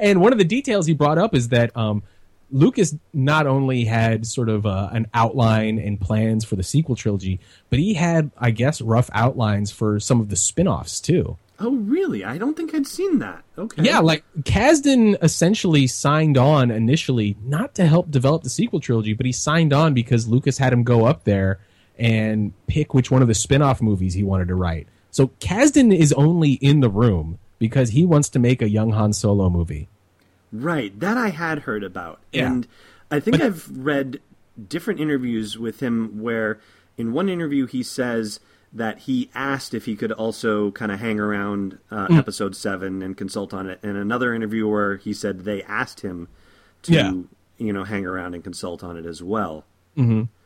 [0.00, 2.02] And one of the details he brought up is that um,
[2.50, 7.38] Lucas not only had sort of uh, an outline and plans for the sequel trilogy,
[7.68, 11.36] but he had, I guess, rough outlines for some of the spin-offs too.
[11.60, 12.24] Oh, really?
[12.24, 13.42] I don't think I'd seen that.
[13.56, 13.82] Okay.
[13.82, 19.26] Yeah, like Kasdan essentially signed on initially not to help develop the sequel trilogy, but
[19.26, 21.58] he signed on because Lucas had him go up there
[21.98, 24.86] and pick which one of the spin-off movies he wanted to write.
[25.10, 29.12] So Kasdan is only in the room because he wants to make a young Han
[29.12, 29.88] Solo movie.
[30.52, 32.20] Right, that I had heard about.
[32.32, 32.46] Yeah.
[32.52, 32.68] And
[33.10, 34.20] I think But- I've read
[34.68, 36.60] different interviews with him where
[36.96, 38.38] in one interview he says
[38.72, 42.18] that he asked if he could also kind of hang around uh, Mm.
[42.18, 43.78] episode 7 and consult on it.
[43.82, 46.28] And another interview where he said they asked him
[46.82, 47.12] to, Yeah.
[47.56, 49.64] you know, hang around and consult on it as well.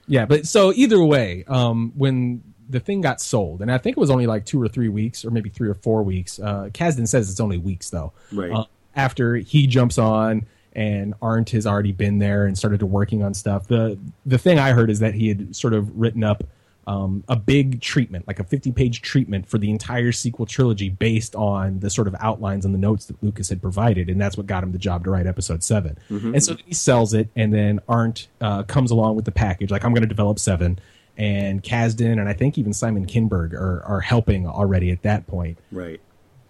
[0.09, 4.01] Yeah, but so either way, um, when the thing got sold, and I think it
[4.01, 6.39] was only like two or three weeks, or maybe three or four weeks.
[6.39, 8.13] Uh, Kasdan says it's only weeks though.
[8.33, 8.51] Right.
[8.51, 8.65] Uh,
[8.97, 13.35] after he jumps on, and Arndt has already been there and started to working on
[13.35, 13.69] stuff.
[13.69, 16.45] The the thing I heard is that he had sort of written up
[16.87, 21.35] um, a big treatment, like a fifty page treatment for the entire sequel trilogy, based
[21.37, 24.47] on the sort of outlines and the notes that Lucas had provided, and that's what
[24.47, 27.79] got him the job to write Episode 7 And so he sells it, and then
[27.89, 30.79] Arndt uh, comes along with the package, like I'm going to develop seven.
[31.19, 35.59] And Kasdan and I think even Simon Kinberg are, are helping already at that point
[35.71, 36.01] Right.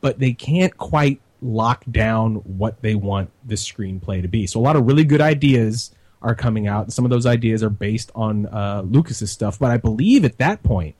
[0.01, 4.47] but they can't quite lock down what they want the screenplay to be.
[4.47, 5.90] So a lot of really good ideas
[6.22, 6.85] are coming out.
[6.85, 10.38] and Some of those ideas are based on uh, Lucas's stuff, but I believe at
[10.38, 10.94] that point,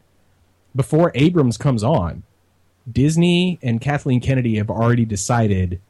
[0.75, 2.23] before Abrams comes on,
[2.91, 5.81] Disney and Kathleen Kennedy have already decided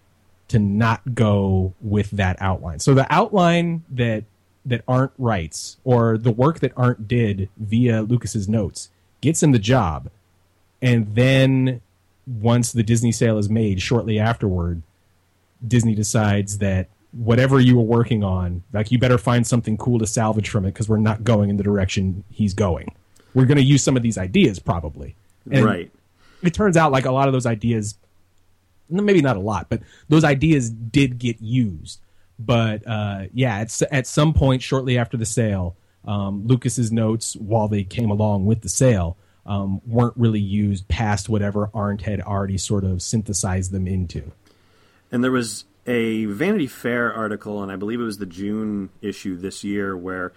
[0.48, 2.78] to not go with that outline.
[2.78, 4.24] So the outline that
[4.64, 8.90] that Arndt writes, or the work that Arndt did via Lucas's notes,
[9.20, 10.08] gets him the job,
[10.80, 11.80] and then
[12.26, 14.82] once the Disney sale is made, shortly afterward,
[15.66, 20.06] Disney decides that whatever you were working on, like you better find something cool to
[20.06, 22.94] salvage from it because we're not going in the direction he's going.
[23.34, 25.14] We're going to use some of these ideas probably.
[25.50, 25.90] And right.
[26.42, 27.96] It turns out like a lot of those ideas,
[28.88, 32.00] maybe not a lot, but those ideas did get used.
[32.38, 37.68] But uh, yeah, at, at some point shortly after the sale, um, Lucas's notes, while
[37.68, 42.58] they came along with the sale, um, weren't really used past whatever Arndt had already
[42.58, 44.32] sort of synthesized them into.
[45.10, 49.36] And there was a Vanity Fair article, and I believe it was the June issue
[49.36, 50.32] this year, where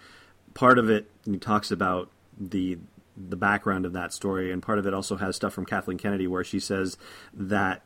[0.54, 2.78] part of it talks about the
[3.16, 6.26] the background of that story, and part of it also has stuff from Kathleen Kennedy,
[6.26, 6.98] where she says
[7.32, 7.82] that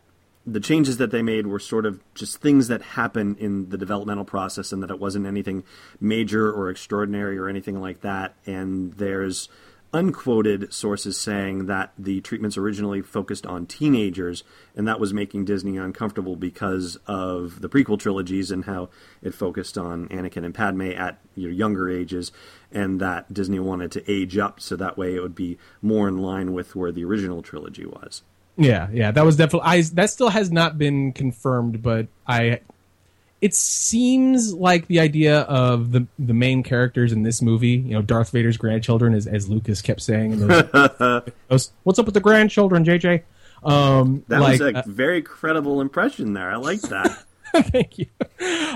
[0.46, 4.24] the changes that they made were sort of just things that happen in the developmental
[4.24, 5.62] process, and that it wasn't anything
[6.00, 8.34] major or extraordinary or anything like that.
[8.46, 9.48] And there's
[9.92, 14.44] unquoted sources saying that the treatments originally focused on teenagers,
[14.76, 18.88] and that was making Disney uncomfortable because of the prequel trilogies and how
[19.22, 22.32] it focused on Anakin and Padme at you know, younger ages,
[22.70, 26.18] and that Disney wanted to age up so that way it would be more in
[26.18, 28.22] line with where the original trilogy was.
[28.56, 29.68] Yeah, yeah, that was definitely.
[29.68, 32.60] I that still has not been confirmed, but I.
[33.40, 38.02] It seems like the idea of the the main characters in this movie, you know,
[38.02, 42.84] Darth Vader's grandchildren, as as Lucas kept saying, those, those, "What's up with the grandchildren,
[42.84, 43.22] JJ?"
[43.62, 46.50] Um, That like, was a uh, very credible impression there.
[46.50, 47.24] I like that.
[47.56, 48.06] Thank you.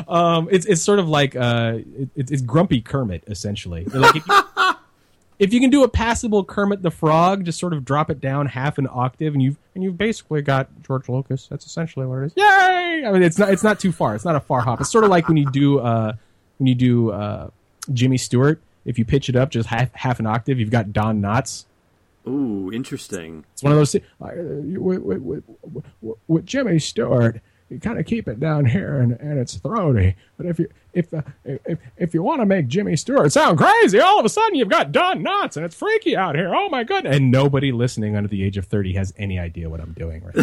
[0.09, 3.85] Um, it's it's sort of like uh, it, it's- it's Grumpy Kermit essentially.
[3.85, 4.43] Like if, you,
[5.39, 8.47] if you can do a passable Kermit the Frog, just sort of drop it down
[8.47, 11.47] half an octave, and you've and you've basically got George Lucas.
[11.49, 12.33] That's essentially what it is.
[12.37, 13.05] Yay!
[13.07, 14.15] I mean, it's not it's not too far.
[14.15, 14.81] It's not a far hop.
[14.81, 16.13] It's sort of like when you do uh,
[16.59, 17.51] when you do uh,
[17.93, 18.61] Jimmy Stewart.
[18.85, 21.65] If you pitch it up just half half an octave, you've got Don Knotts.
[22.27, 23.45] Ooh, interesting.
[23.53, 23.95] It's one of those.
[23.95, 25.45] Uh, with, with,
[26.01, 27.41] with, with Jimmy Stewart,
[27.75, 30.15] you kind of keep it down here and, and it's throaty.
[30.37, 33.99] But if you if uh, if if you want to make Jimmy Stewart sound crazy,
[33.99, 36.55] all of a sudden you've got Don Knotts and it's freaky out here.
[36.55, 37.17] Oh my goodness!
[37.17, 40.37] And nobody listening under the age of thirty has any idea what I'm doing right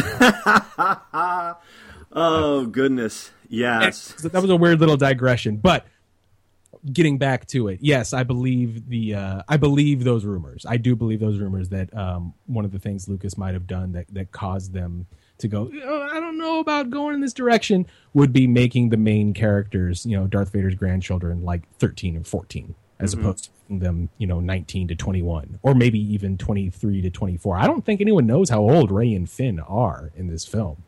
[0.77, 1.57] now.
[2.11, 4.13] oh goodness, yes.
[4.21, 5.87] that was a weird little digression, but
[6.91, 10.65] getting back to it, yes, I believe the uh, I believe those rumors.
[10.67, 13.93] I do believe those rumors that um, one of the things Lucas might have done
[13.93, 15.07] that that caused them
[15.41, 15.71] to go.
[15.83, 17.85] Oh, I don't know about going in this direction.
[18.13, 22.75] Would be making the main characters, you know, Darth Vader's grandchildren, like thirteen and fourteen,
[22.99, 23.25] as Mm-hmm.
[23.25, 27.01] opposed to making them, you know, nineteen to twenty one, or maybe even twenty three
[27.01, 27.57] to twenty four.
[27.57, 30.83] I don't think anyone knows how old Rey and Finn are in this film.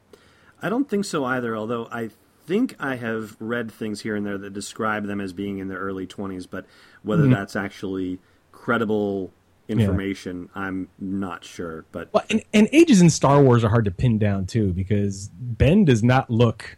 [0.61, 1.55] I don't think so either.
[1.55, 2.09] Although I
[2.45, 5.79] think I have read things here and there that describe them as being in their
[5.79, 6.65] early twenties, but
[7.03, 7.33] whether Mm-hmm.
[7.33, 8.19] that's actually
[8.51, 9.31] credible
[9.67, 11.85] information, I'm not sure.
[11.91, 15.29] But Well, and, and ages in Star Wars are hard to pin down too because
[15.33, 16.77] Ben does not look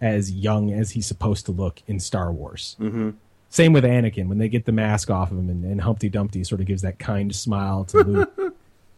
[0.00, 2.76] as young as he's supposed to look in Star Wars.
[2.80, 3.10] Mm-hmm.
[3.50, 6.44] Same with Anakin when they get the mask off of him and, and Humpty Dumpty
[6.44, 8.32] sort of gives that kind smile to Luke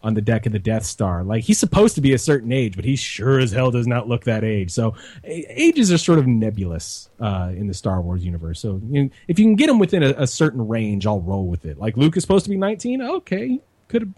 [0.03, 1.23] on the deck of the Death Star.
[1.25, 4.09] Like he's supposed to be a certain age, but he sure as hell does not
[4.09, 4.71] look that age.
[4.71, 4.95] So
[5.25, 8.61] a- ages are sort of nebulous uh, in the Star Wars universe.
[8.61, 11.47] So you know, if you can get him within a, a certain range, I'll roll
[11.47, 11.79] with it.
[11.79, 13.03] Like Luke is supposed to be 19.
[13.03, 14.11] Okay, could have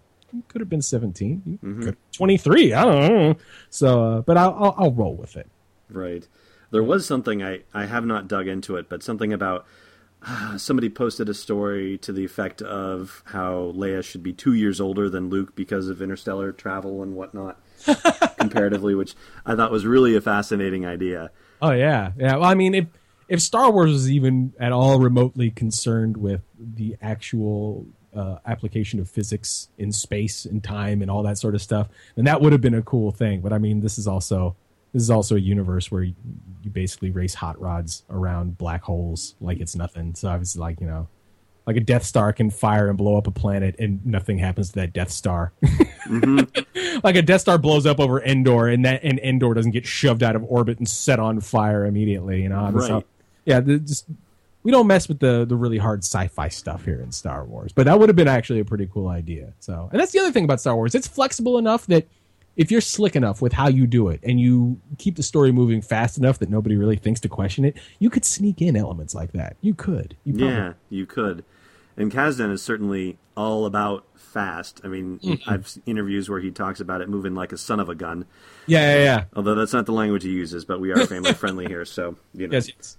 [0.49, 3.37] could have been 17 Could- 23 i don't know
[3.69, 5.47] so uh, but I'll, I'll i'll roll with it
[5.91, 6.27] Right.
[6.71, 9.67] There was something I, I have not dug into it, but something about
[10.57, 15.09] somebody posted a story to the effect of how Leia should be two years older
[15.09, 17.61] than Luke because of interstellar travel and whatnot,
[18.39, 19.15] comparatively, which
[19.45, 21.31] I thought was really a fascinating idea.
[21.61, 22.13] oh yeah.
[22.19, 22.37] Yeah.
[22.37, 22.87] Well i mean if
[23.29, 29.09] if star wars was even at all remotely concerned with the actual uh, application of
[29.09, 32.61] physics in space and time and all that sort of stuff then that would have
[32.61, 33.41] been a cool thing.
[33.41, 34.57] But i mean this is also
[34.93, 36.15] this is also a universe where you,
[36.63, 40.81] you basically race hot rods around black holes like it's nothing so i was like
[40.81, 41.09] you know
[41.65, 44.81] like a Death Star can fire and blow up a planet, and nothing happens to
[44.81, 45.53] that Death Star.
[46.09, 46.99] Mm-hmm.
[47.05, 50.25] like a Death Star blows up over Endor, and that and Endor doesn't get shoved
[50.25, 52.43] out of orbit and set on fire immediately.
[52.43, 53.05] You know, And so-
[53.45, 54.07] yeah, just
[54.65, 57.85] we don't mess with the the really hard sci-fi stuff here in Star Wars, but
[57.85, 59.53] that would have been actually a pretty cool idea.
[59.61, 62.09] So, and that's the other thing about Star Wars; it's flexible enough that
[62.57, 65.81] if you're slick enough with how you do it and you keep the story moving
[65.81, 69.33] fast enough that nobody really thinks to question it, you could sneak in elements like
[69.33, 69.57] that.
[69.61, 70.17] You could.
[70.25, 71.45] You probably Yeah, you could.
[71.97, 74.81] And Kasdan is certainly all about fast.
[74.85, 75.51] I mean, Mm-hmm.
[75.51, 78.27] I've seen interviews where he talks about it moving like a son of a gun.
[78.67, 79.25] Yeah, yeah, yeah.
[79.35, 82.49] Although that's not the language he uses, but we are family friendly here, so you
[82.49, 82.55] know.
[82.55, 82.97] Yes, yes.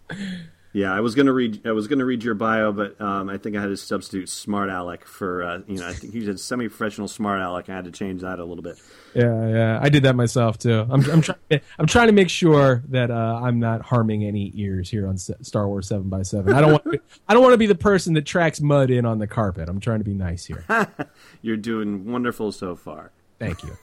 [0.73, 1.67] Yeah, I was gonna read.
[1.67, 4.69] I was gonna read your bio, but um, I think I had to substitute smart
[4.69, 5.87] aleck for uh, you know.
[5.87, 7.69] I think he said semi-professional smart aleck.
[7.69, 8.81] I had to change that a little bit.
[9.13, 10.87] Yeah, yeah, I did that myself too.
[10.89, 11.61] I'm, I'm trying.
[11.77, 15.67] I'm trying to make sure that uh, I'm not harming any ears here on Star
[15.67, 16.53] Wars Seven by Seven.
[16.53, 17.01] I don't want.
[17.27, 19.69] I don't want to be the person that tracks mud in on the carpet.
[19.69, 20.65] I'm trying to be nice here.
[21.43, 23.11] You're doing wonderful so far.
[23.37, 23.77] Thank you.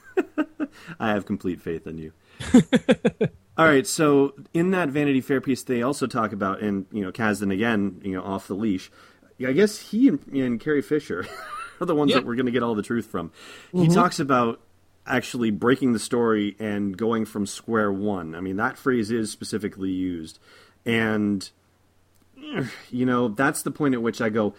[0.99, 2.11] I have complete faith in you.
[3.61, 7.11] All right, so in that Vanity Fair piece, they also talk about, and you know,
[7.11, 8.91] Kasdan again, you know, off the leash.
[9.45, 11.27] I guess he and, and Carrie Fisher
[11.79, 12.17] are the ones Yeah.
[12.17, 13.31] that we're going to get all the truth from.
[13.71, 13.93] He mm-hmm.
[13.93, 14.61] talks about
[15.05, 18.33] actually breaking the story and going from square one.
[18.33, 20.39] I mean, that phrase is specifically used,
[20.83, 21.47] and
[22.89, 24.55] you know, that's the point at which I go,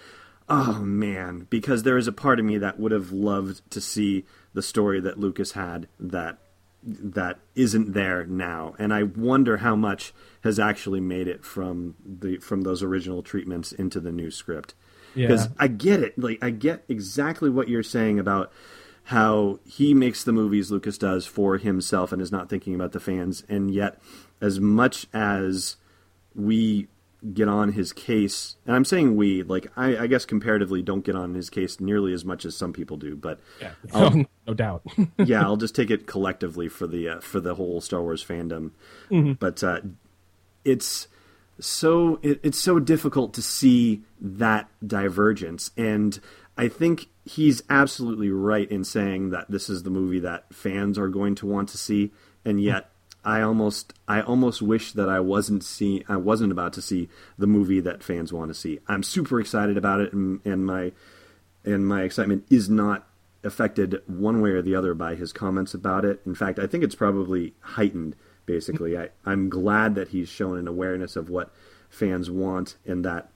[0.49, 4.27] oh man, because there is a part of me that would have loved to see
[4.55, 6.39] the story that Lucas had that
[6.85, 10.13] that isn't there now, and I wonder how much
[10.43, 14.75] has actually made it from the from those original treatments into the new script.
[15.15, 15.53] Because Yeah.
[15.59, 18.51] I get it, like I get exactly what you're saying about
[19.05, 23.01] how he makes the movies Lucas does for himself and is not thinking about the
[23.01, 24.01] fans, and yet
[24.41, 25.77] as much as
[26.35, 26.89] we
[27.33, 31.15] get on his case, and I'm saying we, like I, I guess comparatively don't get
[31.15, 33.73] on his case nearly as much as some people do, but Yeah,
[34.47, 34.83] no doubt.
[35.19, 38.73] yeah, I'll just take it collectively for the uh, for the whole Star Wars fandom.
[39.35, 39.81] But uh,
[40.65, 41.09] it's
[41.61, 46.19] so it, it's so difficult to see that divergence, and
[46.57, 51.09] I think he's absolutely right in saying that this is the movie that fans are
[51.09, 52.11] going to want to see,
[52.45, 52.89] and yet.
[53.25, 57.09] I almost, I almost wish that I wasn't see, I wasn't about to see
[57.39, 58.81] the movie that fans want to see.
[58.89, 60.93] I'm super excited about it, and, and my,
[61.65, 63.07] and my excitement is not
[63.45, 66.21] affected one way or the other by his comments about it.
[66.27, 68.17] In fact, I think it's probably heightened.
[68.45, 71.53] Basically, I, I'm glad that he's shown an awareness of what
[71.89, 73.31] fans want and that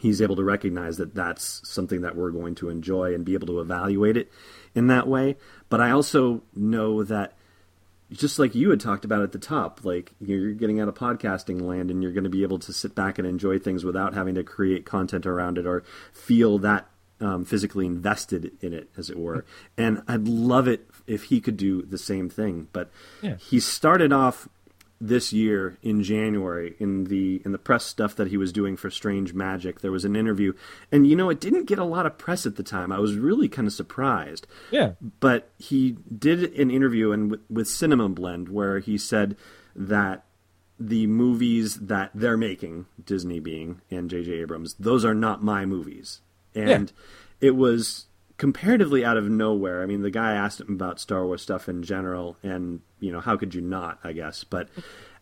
[0.00, 3.48] he's able to recognize that that's something that we're going to enjoy and be able
[3.48, 4.30] to evaluate it
[4.74, 5.36] in that way.
[5.68, 7.36] But I also know that
[8.10, 11.60] just like you had talked about at the top, like you're getting out of podcasting
[11.60, 14.34] land and you're going to be able to sit back and enjoy things without having
[14.36, 15.82] to create content around it or
[16.12, 16.88] feel that
[17.20, 19.44] um, physically invested in it, as it were.
[19.76, 22.68] And I'd love it if he could do the same thing.
[22.72, 22.90] But
[23.22, 23.36] Yeah.
[23.36, 24.48] he started off
[25.00, 28.90] this year in January in the in the press stuff that he was doing for
[28.90, 29.80] Strange Magic.
[29.80, 30.52] There was an interview,
[30.90, 32.90] and you know it didn't get a lot of press at the time.
[32.90, 34.92] I was really kind of surprised Yeah.
[35.20, 39.36] but he did an interview and with, with Cinema Blend where he said
[39.76, 40.24] that
[40.80, 44.32] the movies that they're making, Disney being and J.J.
[44.32, 46.20] Abrams, those are not my movies,
[46.54, 46.92] and
[47.40, 49.82] it was comparatively out of nowhere.
[49.82, 53.20] I mean, the guy asked him about Star Wars stuff in general, and you know,
[53.20, 53.98] how could you not?
[54.04, 54.68] I guess, but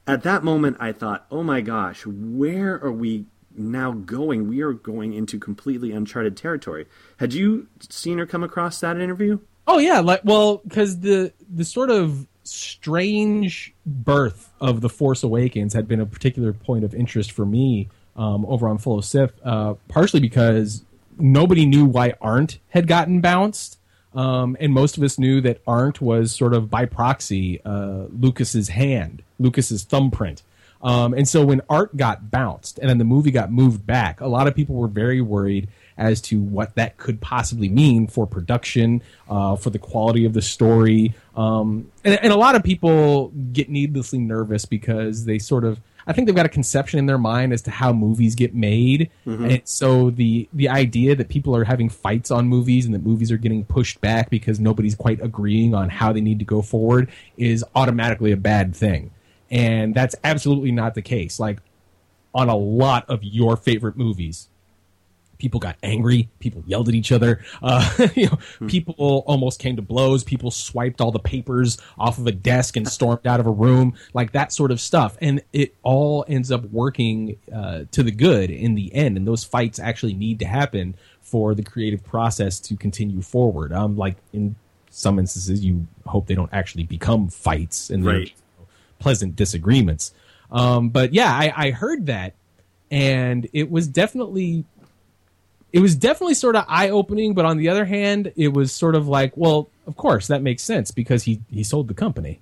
[0.06, 3.26] at that moment, I thought, oh my gosh, where are we?
[3.58, 6.86] Now going, we are going into completely uncharted territory.
[7.16, 9.38] Had you seen or come across that interview?
[9.66, 15.72] Oh yeah, like well, because the the sort of strange birth of the Force Awakens
[15.72, 19.32] had been a particular point of interest for me um, over on Full of Sith,
[19.44, 20.84] uh, partially because
[21.18, 23.78] nobody knew why Arndt had gotten bounced,
[24.16, 28.68] um, and most of us knew that Arndt was sort of by proxy uh, Lucas's
[28.68, 30.42] hand, Lucas's thumbprint.
[30.82, 34.26] Um, and so when Arndt got bounced and then the movie got moved back, a
[34.26, 39.02] lot of people were very worried as to what that could possibly mean for production,
[39.28, 41.14] uh, for the quality of the story.
[41.34, 46.12] Um, and, and a lot of people get needlessly nervous because they sort of, I
[46.12, 49.10] think they've got a conception in their mind as to how movies get made.
[49.26, 49.44] Mm-hmm.
[49.44, 53.32] And so the, the idea that people are having fights on movies and that movies
[53.32, 57.10] are getting pushed back because nobody's quite agreeing on how they need to go forward
[57.36, 59.10] is automatically a bad thing
[59.50, 61.38] and that's absolutely not the case.
[61.38, 61.58] Like
[62.34, 64.48] on a lot of your favorite movies,
[65.38, 69.82] people got angry, people yelled at each other, uh, you know, people almost came to
[69.82, 73.50] blows, people swiped all the papers off of a desk and stormed out of a
[73.50, 78.10] room, like that sort of stuff, and it all ends up working uh, to the
[78.10, 79.16] good in the end.
[79.16, 83.72] And those fights actually need to happen for the creative process to continue forward.
[83.72, 84.54] Um, like in
[84.90, 88.32] some instances, you hope they don't actually become fights and Right.
[88.98, 90.14] pleasant disagreements.
[90.50, 92.34] Um, but yeah, I, I heard that,
[92.90, 94.64] and it was definitely,
[95.72, 97.34] it was definitely sort of eye opening.
[97.34, 100.62] But on the other hand, it was sort of like, well, of course that makes
[100.62, 102.40] sense because he he sold the company,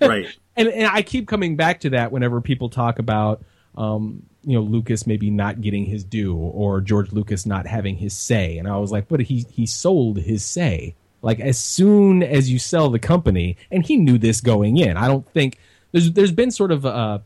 [0.00, 0.26] right.
[0.56, 3.42] and and I keep coming back to that whenever people talk about.
[3.76, 8.12] Um, you know, Lucas maybe not getting his due or George Lucas not having his
[8.12, 8.58] say.
[8.58, 10.94] And I was like, but he, he sold his say.
[11.22, 14.96] Like as soon as you sell the company, and he knew this going in.
[14.96, 15.58] I don't think
[15.92, 17.22] there's there's been sort of a,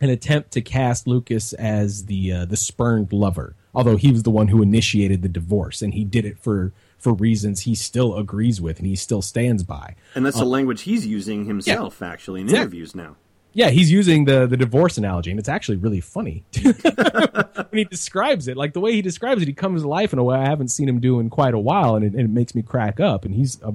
[0.00, 4.30] an attempt to cast Lucas as the uh, the spurned lover, although he was the
[4.30, 8.60] one who initiated the divorce, and he did it for for reasons he still agrees
[8.60, 9.94] with and he still stands by.
[10.14, 12.56] And that's the language he's using himself, actually, in Yeah.
[12.58, 13.16] interviews now.
[13.52, 18.46] Yeah, he's using the the divorce analogy, and it's actually really funny when he describes
[18.48, 18.56] it.
[18.56, 20.68] Like the way he describes it, he comes to life in a way I haven't
[20.68, 23.24] seen him do in quite a while, and it, and it makes me crack up.
[23.24, 23.72] And he's uh,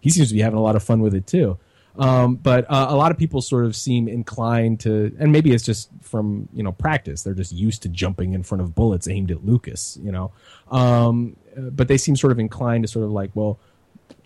[0.00, 1.58] he seems to be having a lot of fun with it too.
[1.96, 5.64] Um, but uh, a lot of people sort of seem inclined to, and maybe it's
[5.64, 7.22] just from you know practice.
[7.22, 10.32] They're just used to jumping in front of bullets aimed at Lucas, you know.
[10.70, 13.58] Um, uh, but they seem sort of inclined to sort of like, well,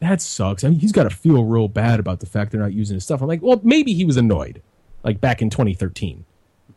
[0.00, 0.64] that sucks.
[0.64, 3.04] I mean, he's got to feel real bad about the fact they're not using his
[3.04, 3.20] stuff.
[3.20, 4.62] I'm like, well, maybe he was annoyed,
[5.02, 6.24] like back in 2013.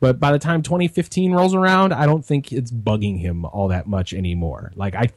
[0.01, 3.85] But by the time 2015 rolls around, I don't think it's bugging him all that
[3.87, 4.71] much anymore.
[4.75, 5.09] Like I,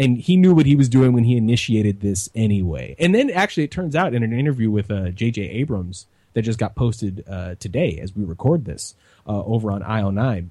[0.00, 2.96] and he knew what he was doing when he initiated this anyway.
[2.98, 5.42] And then actually, it turns out in an interview with uh, J.J.
[5.42, 8.94] Abrams that just got posted uh, today as we record this
[9.26, 10.48] uh, over on IO9,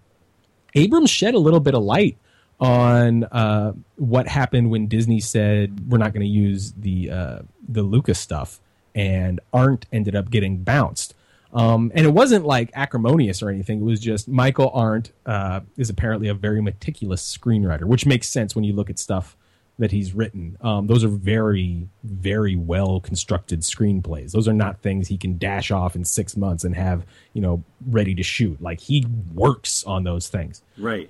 [0.75, 2.15] Abrams shed a little bit of light
[2.59, 7.81] on uh, what happened when Disney said we're not going to use the uh, the
[7.81, 8.59] Lucas stuff,
[8.93, 11.15] and Arndt ended up getting bounced.
[11.51, 13.79] Um, and it wasn't like acrimonious or anything.
[13.79, 18.53] It was just Michael Arndt uh, is apparently a very meticulous screenwriter, which makes sense
[18.53, 19.35] when you look at stuff
[19.79, 20.57] that he's written.
[20.61, 24.33] Um, those are very, very well constructed screenplays.
[24.33, 27.63] Those are not things he can dash off in six months and have you know
[27.87, 28.61] ready to shoot.
[28.61, 30.61] Like he works on those things.
[30.77, 31.09] Right.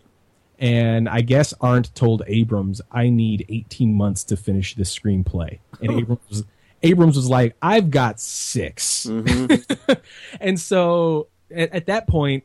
[0.59, 5.91] And I guess Arndt told Abrams, "I need 18 months to finish this screenplay." And
[5.99, 6.43] Abrams, was,
[6.83, 9.05] Abrams was like, "I've got 6
[10.39, 12.43] and so at, at that point,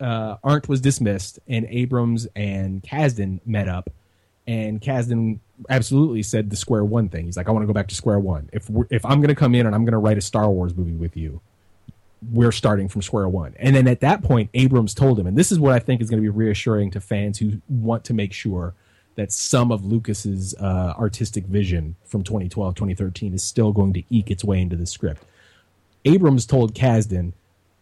[0.00, 3.90] uh, Arndt was dismissed, and Abrams and Kasdan met up.
[4.48, 7.26] And Kasdan absolutely said the square one thing.
[7.26, 8.48] He's like, "I want to go back to square one.
[8.50, 10.74] If if I'm going to come in and I'm going to write a Star Wars
[10.74, 11.42] movie with you,
[12.32, 13.54] we're starting from square one.
[13.58, 16.08] And then at that point, Abrams told him, and this is what I think is
[16.08, 18.74] going to be reassuring to fans who want to make sure
[19.16, 24.30] that some of Lucas's uh, artistic vision from 2012, 2013 is still going to eke
[24.30, 25.22] its way into the script.
[26.04, 27.32] Abrams told Kasdan,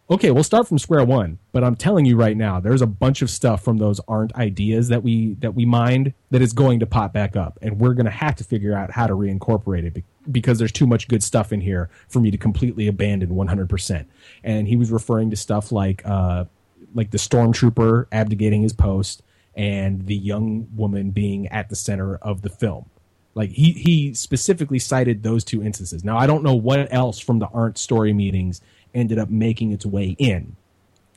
[0.09, 3.21] okay, we'll start from square one, but I'm telling you right now, there's a bunch
[3.21, 6.85] of stuff from those Arndt ideas that we that we mined that is going to
[6.85, 10.03] pop back up, and we're going to have to figure out how to reincorporate it
[10.31, 14.05] because there's too much good stuff in here for me to completely abandon 100%.
[14.43, 16.45] And he was referring to stuff like uh,
[16.93, 19.23] like the stormtrooper abdicating his post
[19.55, 22.89] and the young woman being at the center of the film.
[23.35, 26.03] Like he he specifically cited those two instances.
[26.03, 28.61] Now I don't know what else from the Arndt story meetings
[28.93, 30.55] ended up making its way in.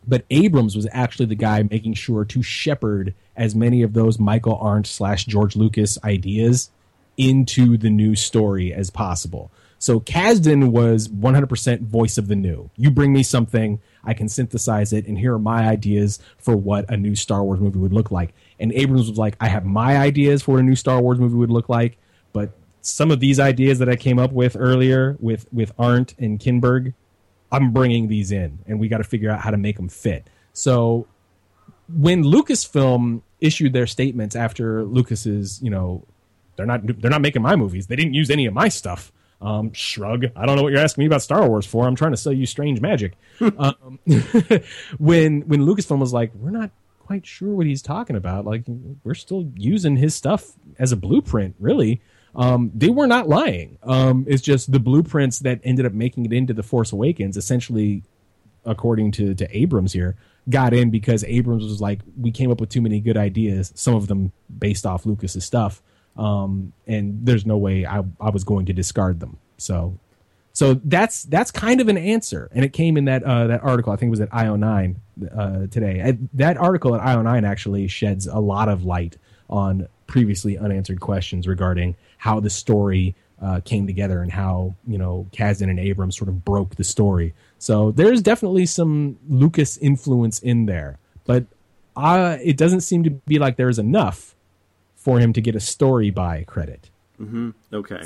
[0.07, 4.59] But Abrams was actually the guy making sure to shepherd as many of those Michael
[4.61, 6.71] Arndt slash George Lucas ideas
[7.17, 9.51] into the new story as possible.
[9.79, 12.69] So Kasdan was 100% voice of the new.
[12.77, 16.91] You bring me something, I can synthesize it, and here are my ideas for what
[16.91, 18.35] a new Star Wars movie would look like.
[18.59, 21.37] And Abrams was like, I have my ideas for what a new Star Wars movie
[21.37, 21.97] would look like,
[22.35, 22.53] but
[22.83, 26.95] some of these ideas that I came up with earlier with with Arndt and Kinberg,
[27.53, 30.29] I'm bringing these in, and we got to figure out how to make them fit.
[30.53, 31.07] So
[31.89, 36.05] when Lucasfilm issued their statements after Lucas's, you know,
[36.57, 37.87] they're not they're not making my movies.
[37.87, 39.13] They didn't use any of my stuff.
[39.41, 40.27] Um, shrug.
[40.37, 41.87] I don't know what you're asking me about Star Wars for.
[41.87, 43.15] I'm trying to sell you strange magic.
[43.41, 43.99] um,
[44.99, 48.45] when when Lucasfilm was like, we're not quite sure what he's talking about.
[48.45, 48.65] Like
[49.03, 52.03] we're still using his stuff as a blueprint, really.
[52.35, 53.79] Um, they were not lying.
[53.83, 58.03] Um, it's just the blueprints that ended up making it into the Force Awakens, essentially,
[58.65, 60.17] according to to Abrams here,
[60.49, 63.95] got in because Abrams was like, we came up with too many good ideas, some
[63.95, 65.83] of them based off Lucas's stuff,
[66.17, 69.39] um, and there's no way I, I was going to discard them.
[69.59, 69.99] So,
[70.53, 73.93] so that's that's kind of an answer, and it came in that uh, that article.
[73.93, 74.97] I think it was at IO9
[75.37, 76.03] uh, today.
[76.05, 79.17] I, that article at IO9 actually sheds a lot of light
[79.49, 85.27] on previously unanswered questions regarding how the story uh, came together and how you know
[85.33, 87.33] Kasdan and Abrams sort of broke the story.
[87.59, 91.45] So there's definitely some Lucas influence in there, but
[91.97, 94.35] uh, it doesn't seem to be like there's enough
[94.97, 96.91] for him to get a story by credit.
[97.19, 97.51] Mm-hmm.
[97.73, 98.03] Okay.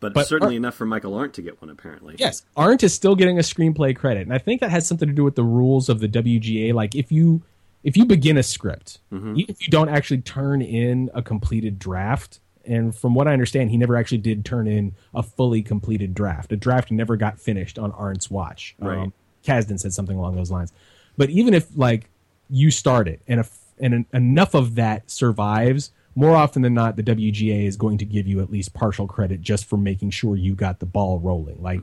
[0.00, 2.16] But, but certainly enough for Michael Arndt to get one, apparently.
[2.18, 5.14] Yes, Arndt is still getting a screenplay credit, and I think that has something to
[5.14, 6.74] do with the rules of the WGA.
[6.74, 7.42] Like, if you
[7.84, 9.34] if you begin a script, mm-hmm.
[9.36, 13.76] if you don't actually turn in a completed draft, and from what I understand, he
[13.76, 16.52] never actually did turn in a fully completed draft.
[16.52, 18.76] A draft never got finished on Arndt's watch.
[18.78, 18.98] Right.
[18.98, 19.12] Um,
[19.44, 20.72] Kasdan said something along those lines.
[21.16, 22.08] But even if like
[22.48, 27.02] you start it and if and enough of that survives, more often than not, the
[27.02, 30.54] WGA is going to give you at least partial credit just for making sure you
[30.54, 31.60] got the ball rolling.
[31.60, 31.80] Like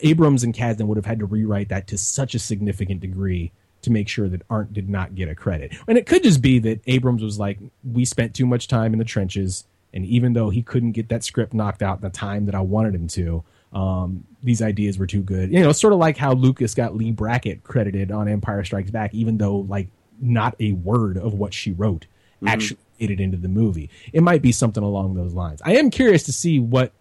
[0.00, 3.52] Abrams and Kasdan would have had to rewrite that to such a significant degree
[3.86, 5.74] to make sure that Arndt did not get a credit.
[5.88, 8.98] And it could just be that Abrams was like, we spent too much time in
[8.98, 9.64] the trenches
[9.96, 12.60] and even though he couldn't get that script knocked out in the time that I
[12.60, 15.50] wanted him to, um, these ideas were too good.
[15.50, 19.14] You know, sort of like how Lucas got Leigh Brackett credited on Empire Strikes Back,
[19.14, 19.88] even though like
[20.20, 22.06] not a word of what she wrote
[22.36, 22.48] mm-hmm.
[22.48, 23.88] actually made it into the movie.
[24.12, 25.62] It might be something along those lines.
[25.64, 26.92] I am curious to see what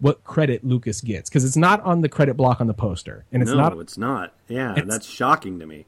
[0.00, 3.40] what credit Lucas gets because it's not on the credit block on the poster, and
[3.40, 3.78] it's no, not.
[3.78, 4.34] it's not.
[4.48, 5.86] Yeah, that's shocking to me.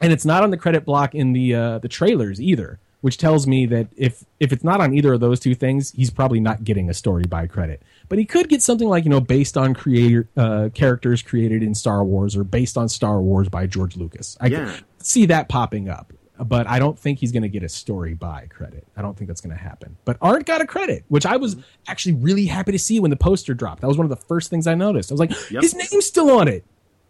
[0.00, 3.46] And it's not on the credit block in the uh, the trailers either which tells
[3.46, 6.64] me that if if it's not on either of those two things, he's probably not
[6.64, 7.80] getting a story by credit.
[8.08, 11.74] But he could get something like you know based on creator uh, characters created in
[11.74, 14.36] Star Wars or based on Star Wars by George Lucas.
[14.40, 14.76] I yeah.
[14.98, 18.46] see that popping up, but I don't think he's going to get a story by
[18.46, 18.84] credit.
[18.96, 19.96] I don't think that's going to happen.
[20.04, 23.16] But Arndt got a credit, which I was actually really happy to see when the
[23.16, 23.82] poster dropped.
[23.82, 25.12] That was one of the first things I noticed.
[25.12, 25.62] I was like, yep.
[25.62, 26.64] his name's still on it.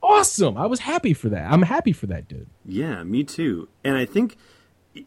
[0.08, 0.56] Awesome!
[0.56, 1.50] I was happy for that.
[1.50, 2.48] I'm happy for that dude.
[2.64, 3.68] Yeah, me too.
[3.84, 4.36] And I think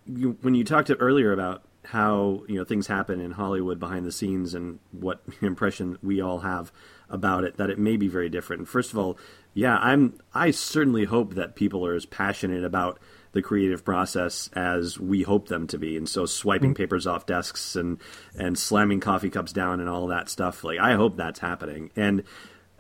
[0.06, 4.12] you, when you talked earlier about how you know things happen in Hollywood behind the
[4.12, 6.72] scenes and what impression we all have
[7.10, 8.68] about it, that it may be very different.
[8.68, 9.18] First of all,
[9.54, 13.00] yeah, I'm I certainly hope that people are as passionate about
[13.32, 16.84] the creative process as we hope them to be, and so swiping mm-hmm.
[16.84, 18.00] papers off desks and
[18.38, 20.64] and slamming coffee cups down and all that stuff.
[20.64, 21.90] Like I hope that's happening.
[21.96, 22.24] And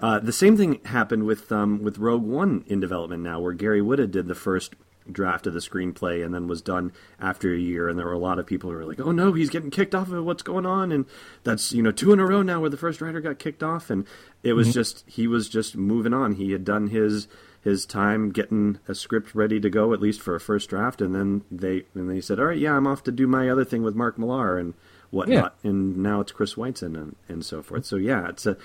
[0.01, 3.81] uh, the same thing happened with um, with Rogue One in development now, where Gary
[3.81, 4.75] Whitta did the first
[5.11, 8.19] draft of the screenplay and then was done after a year and there were a
[8.19, 10.65] lot of people who were like oh no he's getting kicked off of what's going
[10.65, 11.05] on and
[11.43, 13.89] that's you know two in a row now where the first writer got kicked off
[13.89, 14.05] and
[14.43, 14.73] it was mm-hmm.
[14.73, 17.27] just he was just moving on he had done his
[17.61, 21.13] his time getting a script ready to go at least for a first draft and
[21.15, 23.83] then they and they said all right yeah i'm off to do my other thing
[23.83, 24.73] with mark millar and
[25.09, 25.69] whatnot yeah.
[25.71, 28.55] and now it's chris Weitz and, and so forth so yeah it's a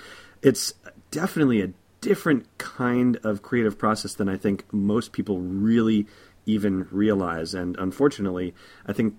[0.41, 0.75] it's
[1.15, 1.69] definitely a
[2.01, 6.05] different kind of creative process than I think most people really
[6.45, 7.53] even realize.
[7.53, 8.53] And unfortunately,
[8.85, 9.15] I think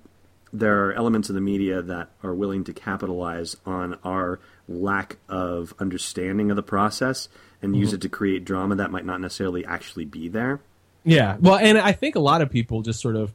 [0.53, 4.39] there are elements of the media that are willing to capitalize on our
[4.69, 7.29] lack of understanding of the process
[7.63, 7.97] and use mm-hmm.
[7.97, 10.61] it to create drama that might not necessarily actually be there.
[11.05, 11.39] Yeah.
[11.41, 13.33] Well, and I think a lot of people just sort of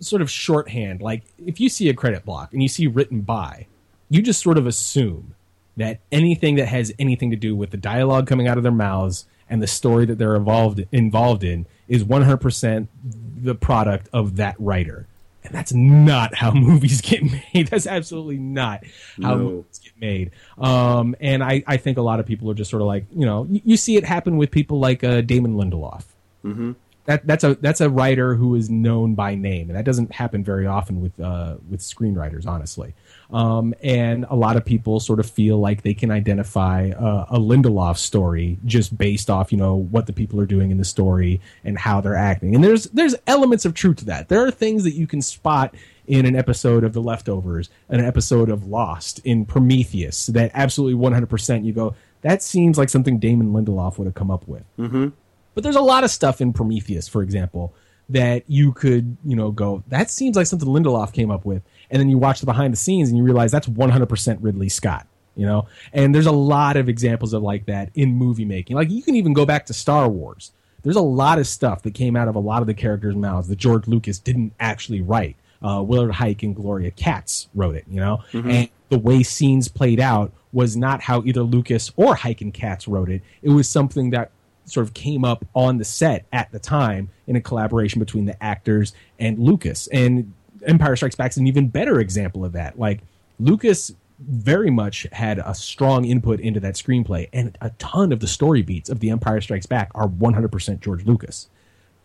[0.00, 3.66] sort of shorthand like if you see a credit block and you see written by,
[4.10, 5.34] you just sort of assume
[5.76, 9.26] that anything that has anything to do with the dialogue coming out of their mouths
[9.48, 12.88] and the story that they're involved involved in is 100%
[13.36, 15.06] the product of that writer.
[15.44, 17.68] And that's not how movies get made.
[17.68, 18.84] That's absolutely not
[19.20, 19.38] how No.
[19.38, 20.30] movies get made.
[20.58, 23.26] Um, and I, I think a lot of people are just sort of like, you
[23.26, 26.04] know, you, you see it happen with people like uh, Damon Lindelof.
[26.44, 26.72] Mm-hmm.
[27.06, 30.44] That that's a that's a writer who is known by name, and that doesn't happen
[30.44, 32.94] very often with uh, with screenwriters, honestly.
[33.32, 37.38] Um, and a lot of people sort of feel like they can identify uh, a
[37.38, 41.40] Lindelof story just based off, you know, what the people are doing in the story
[41.64, 42.54] and how they're acting.
[42.54, 44.28] And there's there's elements of truth to that.
[44.28, 45.74] There are things that you can spot
[46.06, 51.64] in an episode of The Leftovers, an episode of Lost, in Prometheus, that absolutely 100%
[51.64, 54.64] you go, that seems like something Damon Lindelof would have come up with.
[54.78, 55.08] Mm-hmm.
[55.54, 57.74] But there's a lot of stuff in Prometheus, for example,
[58.08, 61.62] that you could, you know, go, that seems like something Lindelof came up with.
[61.92, 65.06] And then you watch the behind the scenes and you realize that's 100% Ridley Scott,
[65.36, 65.68] you know?
[65.92, 68.74] And there's a lot of examples of like that in movie making.
[68.74, 70.52] Like you can even go back to Star Wars.
[70.82, 73.46] There's a lot of stuff that came out of a lot of the characters' mouths
[73.48, 75.36] that George Lucas didn't actually write.
[75.62, 78.24] Uh, Willard Huyck and Gloria Katz wrote it, you know?
[78.50, 82.88] And the way scenes played out was not how either Lucas or Huyck and Katz
[82.88, 83.22] wrote it.
[83.42, 84.32] It was something that
[84.64, 88.42] sort of came up on the set at the time in a collaboration between the
[88.42, 89.88] actors and Lucas.
[89.92, 90.32] And
[90.66, 92.78] Empire Strikes Back is an even better example of that.
[92.78, 93.00] Like
[93.38, 98.26] Lucas very much had a strong input into that screenplay, and a ton of the
[98.26, 101.48] story beats of The Empire Strikes Back are 100% George Lucas.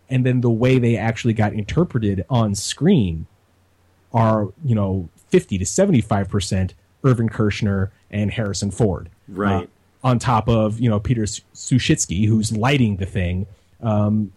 [0.09, 3.27] And then the way they actually got interpreted on screen
[4.13, 6.71] are, you know, 50 to 75%
[7.03, 9.09] Irvin Kershner and Harrison Ford.
[9.27, 9.63] Right.
[9.63, 9.67] Uh,
[10.03, 13.45] on top of, you know, Peter Suschitzky, who's lighting the thing,
[13.81, 14.31] um,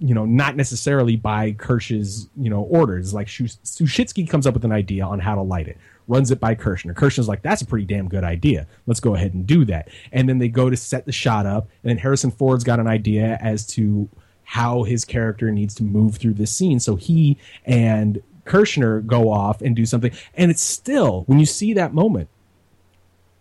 [0.00, 3.12] you know, not necessarily by Kirsch's, you know, orders.
[3.12, 5.76] Like Suschitzky comes up with an idea on how to light it,
[6.06, 6.94] runs it by Kershner.
[6.94, 8.66] Kershner's like, that's a pretty damn good idea.
[8.86, 9.88] Let's go ahead and do that.
[10.12, 12.86] And then they go to set the shot up, and then Harrison Ford's got an
[12.86, 14.08] idea as to
[14.44, 16.80] how his character needs to move through this scene.
[16.80, 17.36] So he
[17.66, 20.12] and Kershner go off and do something.
[20.34, 22.28] And it's still, when you see that moment,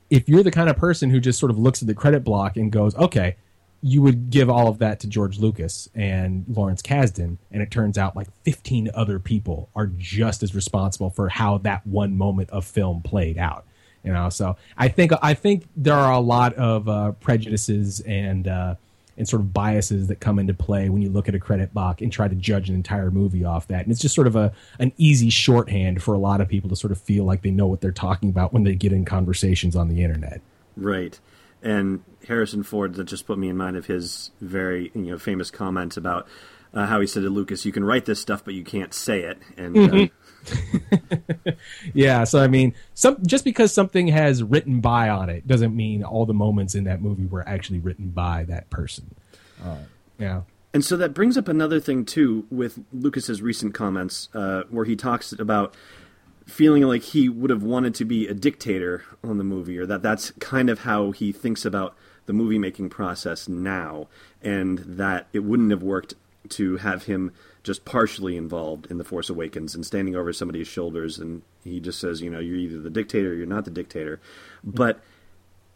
[0.10, 2.58] if you're the kind of person who just sort of looks at the credit block
[2.58, 3.38] and goes, okay,
[3.82, 7.98] you would give all of that to George Lucas and Lawrence Kasdan, and it turns
[7.98, 12.66] out like 15 other people are just as responsible for how that one moment of
[12.66, 13.66] film played out.
[14.04, 18.48] You know, so I think I think there are a lot of uh, prejudices and
[18.48, 18.76] uh,
[19.18, 22.02] and sort of biases that come into play when you look at a credit block
[22.02, 23.84] and try to judge an entire movie off that.
[23.84, 26.76] And it's just sort of a an easy shorthand for a lot of people to
[26.76, 29.76] sort of feel like they know what they're talking about when they get in conversations
[29.76, 30.42] on the internet.
[30.76, 31.20] Right.
[31.62, 35.50] And Harrison Ford that just put me in mind of his very you know famous
[35.52, 36.28] comment about
[36.74, 39.22] uh, how he said to Lucas, "You can write this stuff, but you can't say
[39.22, 40.12] it." And
[41.38, 41.52] uh,
[41.94, 46.04] Yeah, so I mean, some just because something has written by on it doesn't mean
[46.04, 49.16] all the moments in that movie were actually written by that person.
[49.64, 49.78] Uh,
[50.20, 50.42] yeah.
[50.74, 54.96] And so that brings up another thing too with Lucas's recent comments, uh, where he
[54.96, 55.74] talks about
[56.48, 60.02] feeling like he would have wanted to be a dictator on the movie, or that
[60.02, 61.96] that's kind of how he thinks about
[62.26, 64.08] the movie making process now,
[64.42, 66.14] and that it wouldn't have worked
[66.50, 67.32] to have him
[67.64, 72.00] just partially involved in the Force Awakens and standing over somebody's shoulders, and he just
[72.00, 74.22] says, you know, you're either the dictator or you're not the dictator,
[74.64, 75.02] but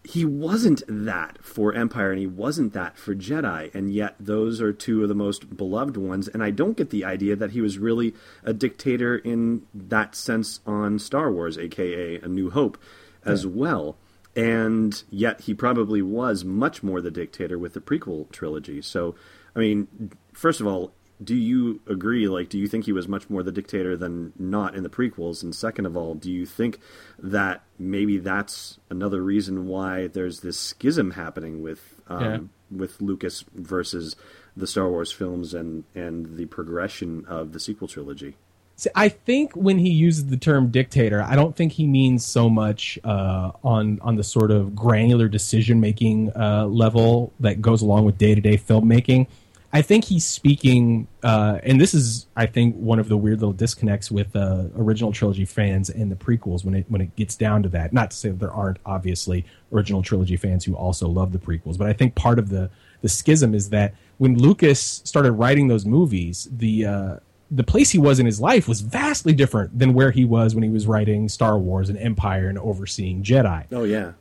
[0.03, 4.73] he wasn't that for Empire and he wasn't that for Jedi, and yet those are
[4.73, 6.27] two of the most beloved ones.
[6.27, 10.59] And I don't get the idea that he was really a dictator in that sense
[10.65, 12.79] on Star Wars, aka A New Hope,
[13.23, 13.97] as well.
[14.35, 18.81] And yet he probably was much more the dictator with the prequel trilogy.
[18.81, 19.13] So,
[19.55, 20.93] I mean, first of all,
[21.23, 22.27] do you agree?
[22.27, 25.43] Like, do you think he was much more the dictator than not in the prequels?
[25.43, 26.79] And second of all, do you think
[27.19, 32.39] that maybe that's another reason why there's this schism happening with um, Yeah.
[32.77, 34.15] with Lucas versus
[34.57, 38.35] the Star Wars films and and the progression of the sequel trilogy?
[38.77, 42.49] See, I think when he uses the term dictator, I don't think he means so
[42.49, 48.05] much uh, on on the sort of granular decision making uh, level that goes along
[48.05, 49.27] with day to day filmmaking.
[49.73, 53.53] I think he's speaking, uh, and this is, I think, one of the weird little
[53.53, 57.63] disconnects with uh, original trilogy fans and the prequels when it when it gets down
[57.63, 57.93] to that.
[57.93, 61.77] Not to say that there aren't obviously original trilogy fans who also love the prequels,
[61.77, 62.69] but I think part of the
[63.01, 67.15] the schism is that when Lucas started writing those movies, the uh,
[67.49, 70.63] the place he was in his life was vastly different than where he was when
[70.63, 73.65] he was writing Star Wars and Empire and overseeing Jedi.
[73.71, 74.13] Oh yeah.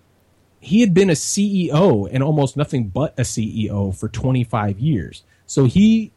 [0.62, 5.22] He had been a CEO and almost nothing but a CEO for 25 years.
[5.50, 6.12] So he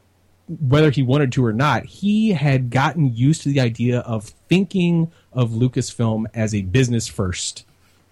[0.48, 5.12] whether he wanted to or not, he had gotten used to the idea of thinking
[5.32, 7.66] of Lucasfilm as a business first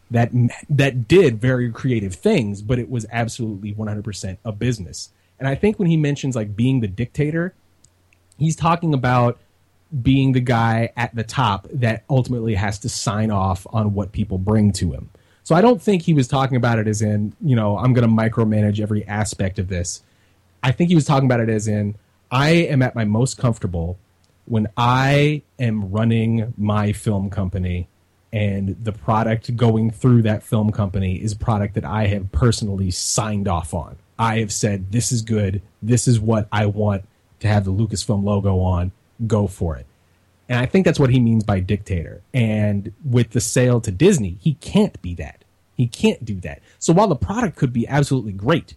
[0.09, 0.31] that
[0.67, 5.09] that did very creative things, but it was absolutely 100% a business.
[5.37, 7.53] And I think when he mentions like being the dictator,
[8.39, 9.37] he's talking about
[10.01, 14.39] being the guy at the top that ultimately has to sign off on what people
[14.39, 15.11] bring to him.
[15.43, 18.07] So I don't think he was talking about it as in, you know, I'm going
[18.07, 20.01] to micromanage every aspect of this.
[20.63, 21.95] I think he was talking about it as in,
[22.29, 23.97] I am at my most comfortable
[24.45, 27.87] when I am running my film company
[28.33, 33.47] and the product going through that film company is product that I have personally signed
[33.47, 33.97] off on.
[34.17, 35.61] I have said, this is good.
[35.81, 37.03] This is what I want
[37.41, 38.91] to have the Lucasfilm logo on,
[39.27, 39.85] go for it.
[40.47, 42.21] And I think that's what he means by dictator.
[42.33, 45.43] And with the sale to Disney, he can't be that.
[45.75, 46.61] He can't do that.
[46.77, 48.75] So while the product could be absolutely great,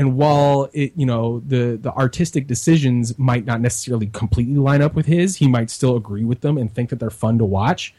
[0.00, 4.94] and while it, you know, the the artistic decisions might not necessarily completely line up
[4.94, 7.94] with his, he might still agree with them and think that they're fun to watch.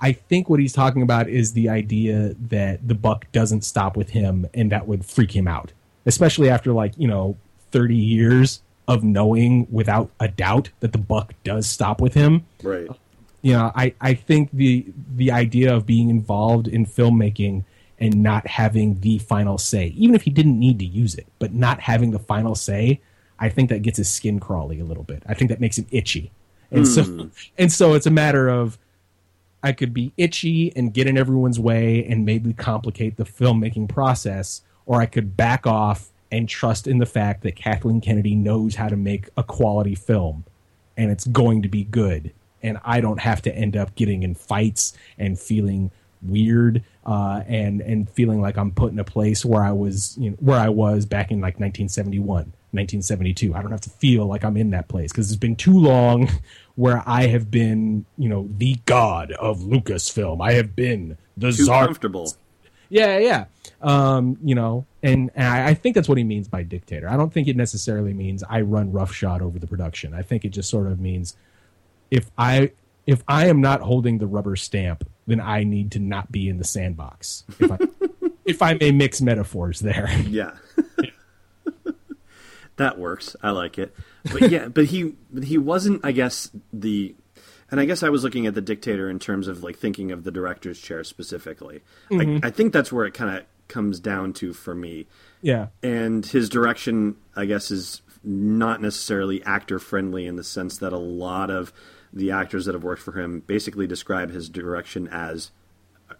[0.00, 4.10] I think what he's talking about is the idea that the buck doesn't stop with
[4.10, 5.70] him and that would freak him out,
[6.06, 7.36] especially after like, you know,
[7.70, 12.44] 30 years of knowing without a doubt that the buck does stop with him.
[12.64, 12.88] Right.
[13.42, 17.62] You know, I, I think the the idea of being involved in filmmaking
[18.04, 21.54] and not having the final say, even if he didn't need to use it, but
[21.54, 23.00] not having the final say,
[23.38, 25.22] I think that gets his skin crawly a little bit.
[25.26, 26.30] I think that makes him itchy.
[26.70, 26.86] And mm.
[26.86, 27.28] so hmm.
[27.58, 28.78] and so it's a matter of
[29.62, 34.60] I could be itchy and get in everyone's way and maybe complicate the filmmaking process,
[34.84, 38.88] or I could back off and trust in the fact that Kathleen Kennedy knows how
[38.88, 40.44] to make a quality film
[40.98, 42.34] and it's going to be good.
[42.62, 45.90] And I don't have to end up getting in fights and feeling
[46.24, 50.30] weird uh, and and feeling like I'm put in a place where I was you
[50.30, 53.54] know, where I was back in like 1971, 1972.
[53.54, 56.30] I don't have to feel like I'm in that place because it's been too long
[56.74, 60.42] where I have been you know the god of Lucasfilm.
[60.42, 61.86] I have been the too czar.
[61.86, 62.32] Comfortable.
[62.88, 63.44] Yeah, yeah.
[63.80, 67.08] Um, you know, and, and I, I, think that's what he means by dictator.
[67.08, 70.14] I don't think it necessarily means I run roughshod over the production.
[70.14, 71.36] I think it just sort of means
[72.10, 72.70] if I
[73.06, 76.58] if I am not holding the rubber stamp, then I need to not be in
[76.58, 77.44] the sandbox.
[77.58, 77.78] If I,
[78.44, 80.08] if I may mix metaphors there.
[80.28, 80.52] Yeah.
[82.76, 83.36] that works.
[83.42, 83.94] I like it.
[84.32, 87.14] But yeah, but he he wasn't I guess the
[87.70, 90.24] and I guess I was looking at the dictator in terms of like thinking of
[90.24, 91.82] the director's chair specifically.
[92.10, 92.44] Mm-hmm.
[92.44, 95.06] I, I think that's where it kind of comes down to for me.
[95.40, 95.68] Yeah.
[95.82, 100.98] And his direction, I guess, is not necessarily actor friendly in the sense that a
[100.98, 101.72] lot of
[102.14, 105.50] the actors that have worked for him basically describe his direction as,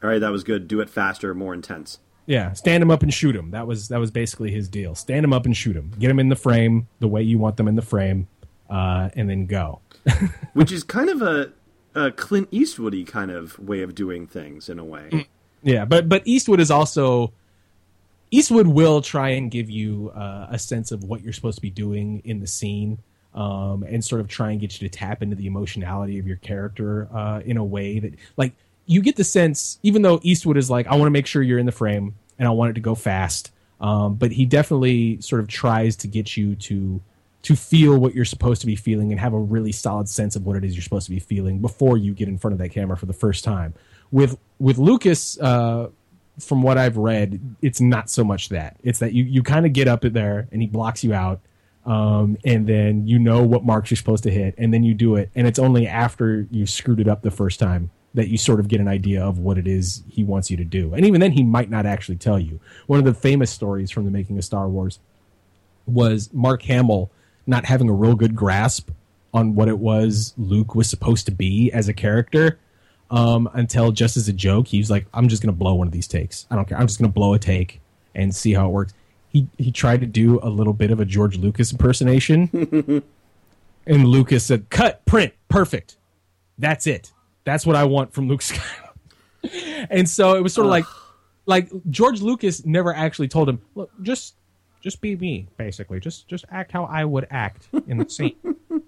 [0.02, 0.68] "All right, that was good.
[0.68, 3.50] Do it faster, more intense." Yeah, stand him up and shoot him.
[3.52, 4.94] That was that was basically his deal.
[4.94, 5.92] Stand him up and shoot him.
[5.98, 8.28] Get him in the frame the way you want them in the frame,
[8.68, 9.80] uh, and then go.
[10.52, 11.52] Which is kind of a,
[11.94, 15.08] a Clint Eastwoody kind of way of doing things in a way.
[15.12, 15.26] Mm.
[15.62, 17.32] Yeah, but but Eastwood is also
[18.30, 21.70] Eastwood will try and give you uh, a sense of what you're supposed to be
[21.70, 22.98] doing in the scene
[23.34, 26.36] um, and sort of try and get you to tap into the emotionality of your
[26.36, 28.52] character uh, in a way that, like,
[28.86, 31.58] you get the sense, even though Eastwood is like, I want to make sure you're
[31.58, 35.40] in the frame and I want it to go fast, um, but he definitely sort
[35.40, 37.00] of tries to get you to
[37.42, 40.46] to feel what you're supposed to be feeling and have a really solid sense of
[40.46, 42.70] what it is you're supposed to be feeling before you get in front of that
[42.70, 43.74] camera for the first time.
[44.10, 45.90] With with Lucas, uh,
[46.40, 48.76] from what I've read, it's not so much that.
[48.82, 51.40] It's that you you kind of get up there and he blocks you out
[51.86, 55.16] um, and then you know what marks you're supposed to hit, and then you do
[55.16, 58.60] it, and it's only after you screwed it up the first time that you sort
[58.60, 60.94] of get an idea of what it is he wants you to do.
[60.94, 62.60] And even then, he might not actually tell you.
[62.86, 65.00] One of the famous stories from the making of Star Wars
[65.86, 67.10] was Mark Hamill
[67.46, 68.90] not having a real good grasp
[69.34, 72.58] on what it was Luke was supposed to be as a character.
[73.10, 75.92] Um, until just as a joke, he was like, "I'm just gonna blow one of
[75.92, 76.46] these takes.
[76.50, 76.78] I don't care.
[76.78, 77.80] I'm just gonna blow a take
[78.14, 78.94] and see how it works."
[79.34, 82.48] He he tried to do a little bit of a George Lucas impersonation,
[83.86, 85.96] and Lucas said, "Cut, print, perfect.
[86.56, 87.12] That's it.
[87.42, 90.84] That's what I want from Luke Skywalker." and so it was sort of like,
[91.44, 94.36] like George Lucas never actually told him, "Look, just."
[94.80, 95.98] Just be me, basically.
[95.98, 98.36] Just just act how I would act in the scene.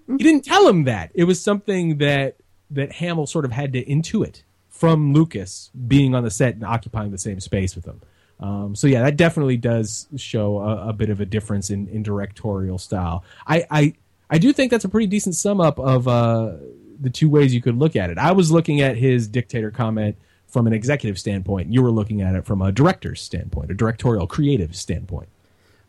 [0.07, 1.09] he didn't tell him that.
[1.15, 2.35] It was something that
[2.69, 7.09] that Hamill sort of had to intuit from Lucas being on the set and occupying
[7.09, 7.99] the same space with him.
[8.39, 12.03] Um, so yeah, that definitely does show a, a, bit of a difference in, in
[12.03, 13.23] directorial style.
[13.47, 13.93] I, I
[14.29, 16.53] I do think that's a pretty decent sum up of uh,
[16.99, 18.17] the two ways you could look at it.
[18.17, 20.17] I was looking at his dictator comment
[20.47, 21.71] from an executive standpoint.
[21.71, 25.29] You were looking at it from a director's standpoint, a directorial creative standpoint.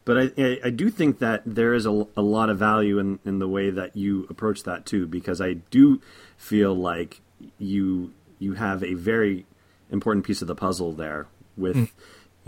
[0.05, 3.41] But I, I, do think that there is a, a lot of value in, in
[3.41, 6.01] the way that you approach that too, because I do
[6.39, 7.21] feel like
[7.59, 9.45] you you have a very
[9.91, 11.27] important piece of the puzzle there
[11.59, 11.91] with mm.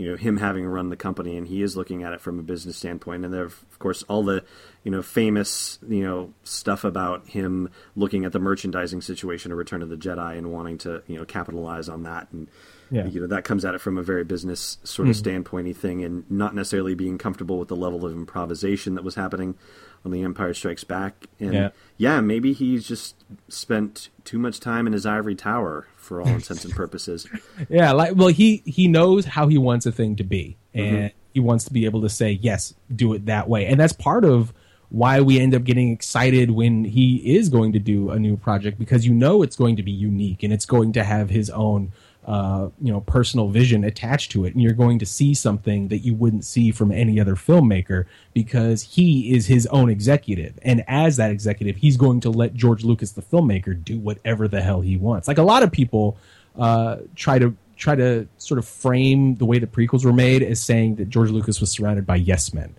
[0.01, 2.41] You know him having run the company and he is looking at it from a
[2.41, 4.43] business standpoint and there of course all the
[4.83, 9.83] you know famous you know stuff about him looking at the merchandising situation of Return
[9.83, 12.47] of the Jedi and wanting to you know capitalize on that and
[12.89, 13.05] yeah.
[13.05, 15.21] you know that comes at it from a very business sort of mm.
[15.21, 19.55] standpointy thing and not necessarily being comfortable with the level of improvisation that was happening
[20.03, 21.27] on the Empire Strikes Back.
[21.39, 23.15] And yeah, yeah maybe he's just
[23.47, 27.27] spent too much time in his ivory tower for all intents and purposes.
[27.69, 31.17] yeah, like well, he he knows how he wants a thing to be, and mm-hmm.
[31.33, 34.25] he wants to be able to say yes, do it that way, and that's part
[34.25, 34.53] of
[34.89, 38.77] why we end up getting excited when he is going to do a new project
[38.77, 41.93] because you know it's going to be unique and it's going to have his own
[42.25, 45.99] uh, you know personal vision attached to it, and you're going to see something that
[45.99, 51.17] you wouldn't see from any other filmmaker because he is his own executive, and as
[51.17, 54.97] that executive, he's going to let George Lucas, the filmmaker, do whatever the hell he
[54.97, 55.27] wants.
[55.27, 56.17] Like a lot of people
[56.57, 60.61] uh, try to try to sort of frame the way the prequels were made as
[60.61, 62.75] saying that George Lucas was surrounded by yes men.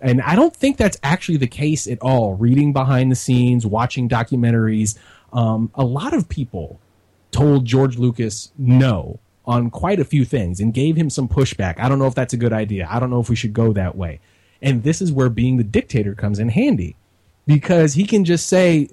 [0.00, 2.34] And I don't think that's actually the case at all.
[2.34, 4.96] Reading behind the scenes, watching documentaries,
[5.32, 6.78] um, a lot of people
[7.34, 11.80] told George Lucas no on quite a few things and gave him some pushback.
[11.80, 12.86] I don't know if that's a good idea.
[12.88, 14.20] I don't know if we should go that way.
[14.62, 16.94] And this is where being the dictator comes in handy
[17.44, 18.88] because he can just say,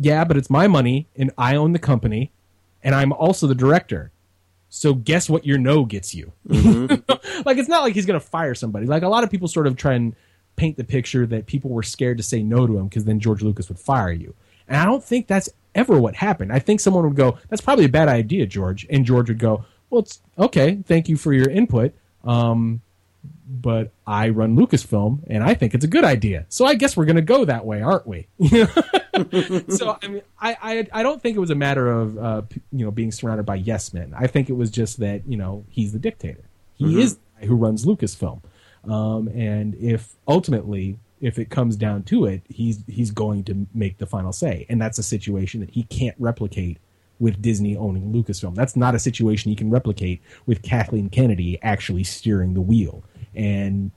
[0.00, 2.32] yeah, but it's my money and I own the company
[2.82, 4.10] and I'm also the director.
[4.70, 6.32] So guess what your no gets you?
[6.48, 7.42] Mm-hmm.
[7.44, 8.86] like it's not like he's going to fire somebody.
[8.86, 10.16] Like a lot of people sort of try and
[10.56, 13.42] paint the picture that people were scared to say no to him because then George
[13.42, 14.34] Lucas would fire you.
[14.66, 16.52] And I don't think that's ever what happened.
[16.52, 19.64] I think someone would go, "That's probably a bad idea, George," and George would go,
[19.90, 20.82] "Well, it's okay.
[20.84, 22.80] Thank you for your input." Um,
[23.48, 26.46] but I run Lucasfilm, and I think it's a good idea.
[26.48, 28.26] So I guess we're going to go that way, aren't we?
[29.68, 32.84] so I mean, I, I, I don't think it was a matter of uh, you
[32.84, 34.14] know being surrounded by yes men.
[34.16, 36.44] I think it was just that you know he's the dictator.
[36.74, 36.98] He mm-hmm.
[36.98, 38.42] is the guy who runs Lucasfilm,
[38.88, 43.98] um, and if ultimately if it comes down to it, he's he's going to make
[43.98, 46.78] the final say, and that's a situation that he can't replicate
[47.18, 48.54] with Disney owning Lucasfilm.
[48.54, 53.02] That's not a situation he can replicate with Kathleen Kennedy actually steering the wheel.
[53.34, 53.90] And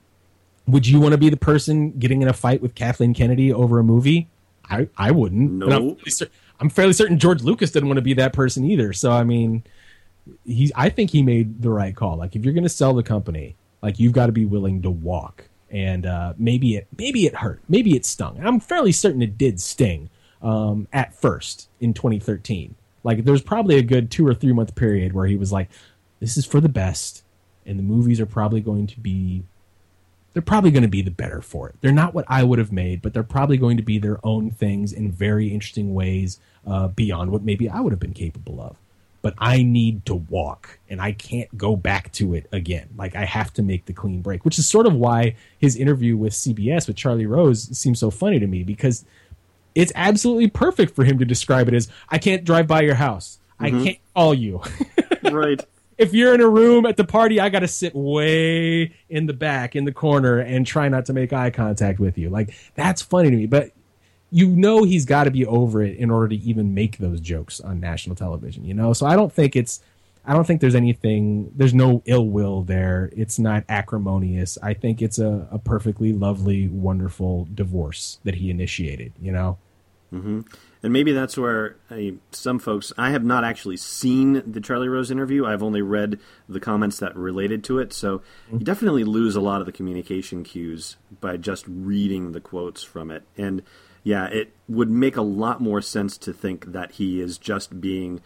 [0.68, 3.80] would you want to be the person getting in a fight with Kathleen Kennedy over
[3.80, 4.30] a movie?
[4.70, 5.52] I I wouldn't.
[5.52, 5.66] No.
[5.66, 8.94] I'm fairly, I'm fairly certain George Lucas didn't want to be that person either.
[8.94, 9.64] So I mean,
[10.46, 12.18] he's I think he made the right call.
[12.18, 14.90] Like if you're going to sell the company, like you've got to be willing to
[14.90, 18.40] walk and uh, maybe it maybe it hurt, maybe it stung.
[18.44, 20.10] I'm fairly certain it did sting
[20.42, 22.76] um, at first in 2013.
[23.04, 25.70] Like there's probably a good two or three month period where he was like,
[26.20, 27.24] "This is for the best,"
[27.66, 29.44] and the movies are probably going to be.
[30.34, 31.76] They're probably going to be the better for it.
[31.82, 34.52] They're not what I would have made, but they're probably going to be their own
[34.52, 38.78] things in very interesting ways uh, beyond what maybe I would have been capable of
[39.22, 42.90] but I need to walk and I can't go back to it again.
[42.96, 46.16] Like I have to make the clean break, which is sort of why his interview
[46.16, 49.06] with CBS with Charlie Rose seems so funny to me because
[49.76, 53.40] it's absolutely perfect for him to describe it as I can't drive by your house.
[53.60, 53.78] Mm-hmm.
[53.78, 54.62] I can't call you.
[55.32, 55.64] right.
[55.98, 59.34] If you're in a room at the party, I got to sit way in the
[59.34, 62.30] back in the corner and try not to make eye contact with you.
[62.30, 63.72] Like that's funny to me, but
[64.32, 67.60] you know he's got to be over it in order to even make those jokes
[67.60, 68.94] on national television you know?
[68.94, 69.82] So i don't think it's
[70.26, 73.10] i don't think there's anything there's no ill will there.
[73.16, 74.58] It's not acrimonious.
[74.62, 79.58] I think it's a, a perfectly lovely wonderful divorce that he initiated you know?
[80.12, 80.42] Mm-hmm.
[80.82, 85.12] and maybe that's where I, some folks i have not actually seen the charlie rose
[85.12, 85.46] interview.
[85.46, 87.94] I've only read the comments that related to it.
[87.94, 88.58] So mm-hmm.
[88.58, 93.12] you definitely lose a lot of the communication cues by just reading the quotes from
[93.12, 93.22] it.
[93.38, 93.62] And
[94.04, 98.22] yeah, it would make a lot more sense to think that he is just being,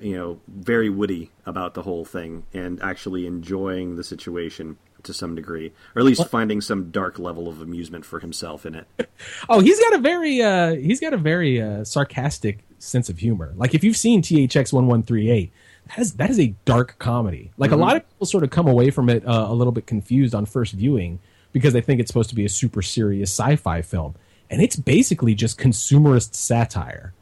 [0.00, 5.34] you know, very witty about the whole thing and actually enjoying the situation to some
[5.34, 8.86] degree, or at least finding some dark level of amusement for himself in it.
[9.48, 13.52] oh, he's got a very uh, he's got a very uh, sarcastic sense of humor.
[13.56, 15.52] Like if you've seen THX one one three eight,
[15.88, 17.50] that is that is a dark comedy.
[17.56, 17.80] Like mm-hmm.
[17.80, 20.34] a lot of people sort of come away from it uh, a little bit confused
[20.34, 21.18] on first viewing
[21.52, 24.14] because they think it's supposed to be a super serious sci-fi film
[24.52, 27.12] and it's basically just consumerist satire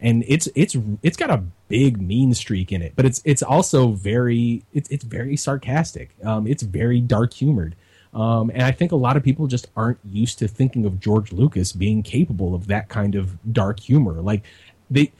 [0.00, 3.92] and it's it's it's got a big mean streak in it but it's it's also
[3.92, 7.74] very it's it's very sarcastic um, it's very dark humored
[8.14, 11.32] Um, and I think a lot of people just aren't used to thinking of George
[11.32, 14.20] Lucas being capable of that kind of dark humor.
[14.20, 14.42] Like
[14.90, 15.12] they,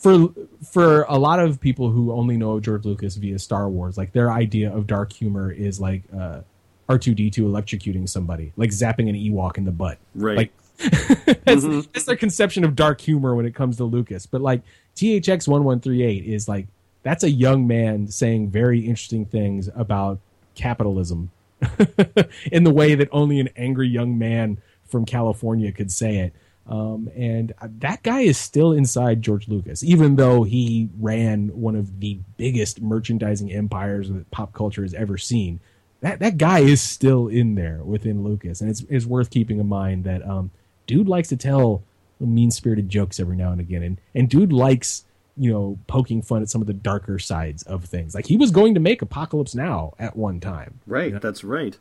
[0.00, 0.28] for
[0.62, 4.30] for a lot of people who only know George Lucas via Star Wars, like their
[4.30, 6.42] idea of dark humor is like uh,
[6.88, 9.98] R two D two electrocuting somebody, like zapping an Ewok in the butt.
[10.14, 10.36] Right.
[10.36, 14.26] Like that's, that's their conception of dark humor when it comes to Lucas.
[14.26, 14.62] But like
[14.96, 16.66] THX one one three eight is like
[17.02, 20.20] that's a young man saying very interesting things about
[20.54, 21.30] capitalism
[22.52, 26.34] in the way that only an angry young man from California could say it.
[26.66, 32.00] Um, and that guy is still inside George Lucas, even though he ran one of
[32.00, 35.60] the biggest merchandising empires that pop culture has ever seen.
[36.00, 39.68] That that guy is still in there within Lucas, and it's it's worth keeping in
[39.68, 40.50] mind that um,
[40.88, 41.84] dude likes to tell
[42.18, 45.04] mean spirited jokes every now and again, and and dude likes
[45.36, 48.12] you know poking fun at some of the darker sides of things.
[48.16, 51.78] Like he was going to make Apocalypse Now at one time, Right, that's right.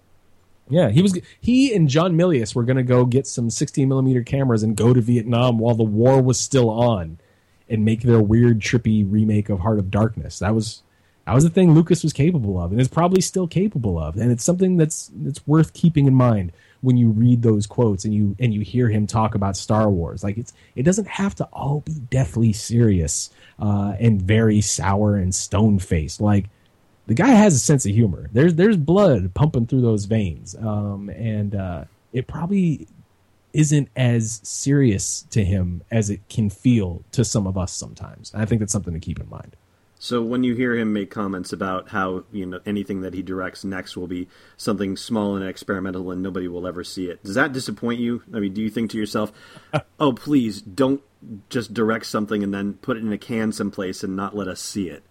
[0.69, 1.19] yeah, he was.
[1.41, 4.93] He and John Milius were going to go get some 16 millimeter cameras and go
[4.93, 7.17] to Vietnam while the war was still on,
[7.67, 10.37] and make their weird, trippy remake of Heart of Darkness.
[10.39, 10.83] That was
[11.27, 14.15] that was the thing Lucas was capable of, and is probably still capable of.
[14.15, 18.13] And it's something that's that's worth keeping in mind when you read those quotes and
[18.13, 20.23] you and you hear him talk about Star Wars.
[20.23, 25.35] Like it's it doesn't have to all be deathly serious uh, and very sour and
[25.35, 26.21] stone faced.
[26.21, 26.45] Like
[27.07, 28.29] the guy has a sense of humor.
[28.31, 32.87] There's there's blood pumping through those veins, um, and uh, it probably
[33.51, 38.31] isn't as serious to him as it can feel to some of us sometimes.
[38.33, 39.57] I think that's something to keep in mind.
[39.99, 43.63] So when you hear him make comments about how you know anything that he directs
[43.63, 47.53] next will be something small and experimental and nobody will ever see it, does that
[47.53, 48.23] disappoint you?
[48.33, 49.31] I mean, do you think to yourself,
[49.99, 51.01] "Oh, please don't
[51.49, 54.61] just direct something and then put it in a can someplace and not let us
[54.61, 55.03] see it"?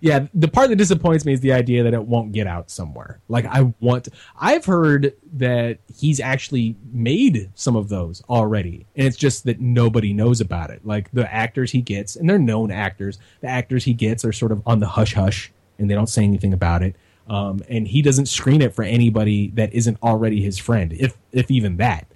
[0.00, 3.20] Yeah, the part that disappoints me is the idea that it won't get out somewhere.
[3.28, 9.16] Like I want I've heard that he's actually made some of those already and it's
[9.16, 10.86] just that nobody knows about it.
[10.86, 14.52] Like the actors he gets and they're known actors, the actors he gets are sort
[14.52, 16.96] of on the hush hush and they don't say anything about it.
[17.28, 21.50] Um, and he doesn't screen it for anybody that isn't already his friend, if if
[21.50, 22.06] even that.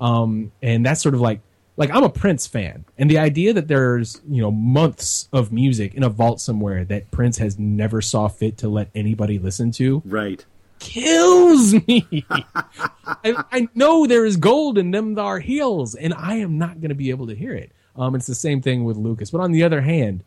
[0.00, 1.40] Um, and that's sort of like
[1.76, 5.94] like I'm a Prince fan, and the idea that there's you know months of music
[5.94, 10.02] in a vault somewhere that Prince has never saw fit to let anybody listen to
[10.04, 10.44] Right.
[10.78, 12.24] kills me.
[12.30, 16.90] I, I know there is gold in them thar hills, and I am not going
[16.90, 17.72] to be able to hear it.
[17.96, 20.24] Um, it's the same thing with Lucas, but on the other hand,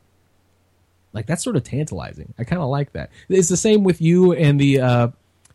[1.14, 2.34] like that's sort of tantalizing.
[2.38, 3.10] I kind of like that.
[3.30, 5.08] It's the same with you and the uh,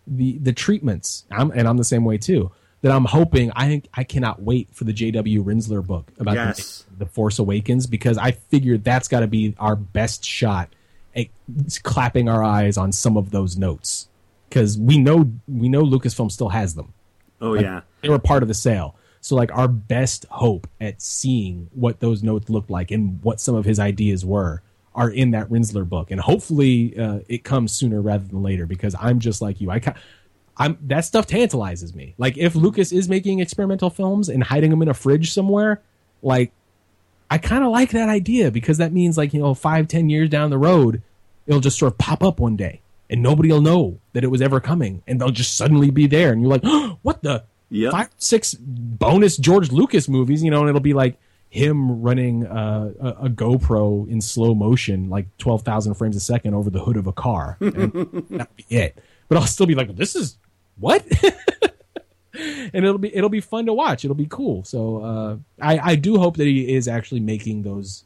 [0.06, 1.24] the the treatments.
[1.30, 2.50] I'm, and I'm the same way too.
[2.82, 3.50] That I'm hoping.
[3.54, 5.44] I I cannot wait for the J.W.
[5.44, 6.84] Rinzler book about Yes.
[6.90, 10.68] the, the Force Awakens because I figured that's got to be our best shot
[11.14, 11.26] at
[11.82, 14.08] clapping our eyes on some of those notes
[14.48, 16.92] because we know we know Lucasfilm still has them.
[17.40, 17.82] Oh yeah.
[18.00, 18.96] They were part of the sale.
[19.20, 23.54] So like our best hope at seeing what those notes looked like and what some
[23.54, 24.62] of his ideas were
[24.94, 28.94] are in that Rinsler book, and hopefully uh, it comes sooner rather than later because
[29.00, 29.70] I'm just like you.
[29.70, 29.94] I ca-
[30.56, 32.14] I'm that stuff tantalizes me.
[32.18, 35.80] Like if Lucas is making experimental films and hiding them in a fridge somewhere,
[36.22, 36.52] like
[37.30, 40.28] I kind of like that idea because that means like you know five ten years
[40.28, 41.02] down the road,
[41.46, 44.40] it'll just sort of pop up one day and nobody will know that it was
[44.40, 47.44] ever coming, and they'll just suddenly be there, and you're like, oh, what the
[47.74, 47.92] Yep.
[47.92, 51.16] five six bonus George Lucas movies, you know, and it'll be like
[51.48, 56.54] him running uh, a, a GoPro in slow motion, like twelve thousand frames a second
[56.54, 57.92] over the hood of a car, and
[58.30, 58.98] that'll be it.
[59.28, 60.36] But I'll still be like, this is
[60.82, 61.04] what.
[62.34, 64.04] and it'll be it'll be fun to watch.
[64.04, 64.64] It'll be cool.
[64.64, 68.04] So uh, I I do hope that he is actually making those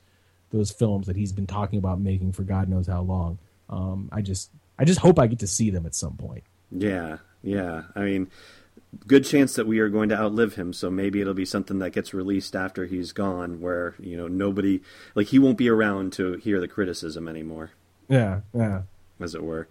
[0.50, 3.38] those films that he's been talking about making for God knows how long.
[3.68, 6.44] Um, I just I just hope I get to see them at some point.
[6.70, 7.82] Yeah, yeah.
[7.94, 8.28] I mean,
[9.06, 10.72] good chance that we are going to outlive him.
[10.72, 14.82] So maybe it'll be something that gets released after he's gone, where you know nobody,
[15.14, 17.70] like he won't be around to hear the criticism anymore,
[18.08, 18.82] Yeah, yeah.
[19.20, 19.68] as it were.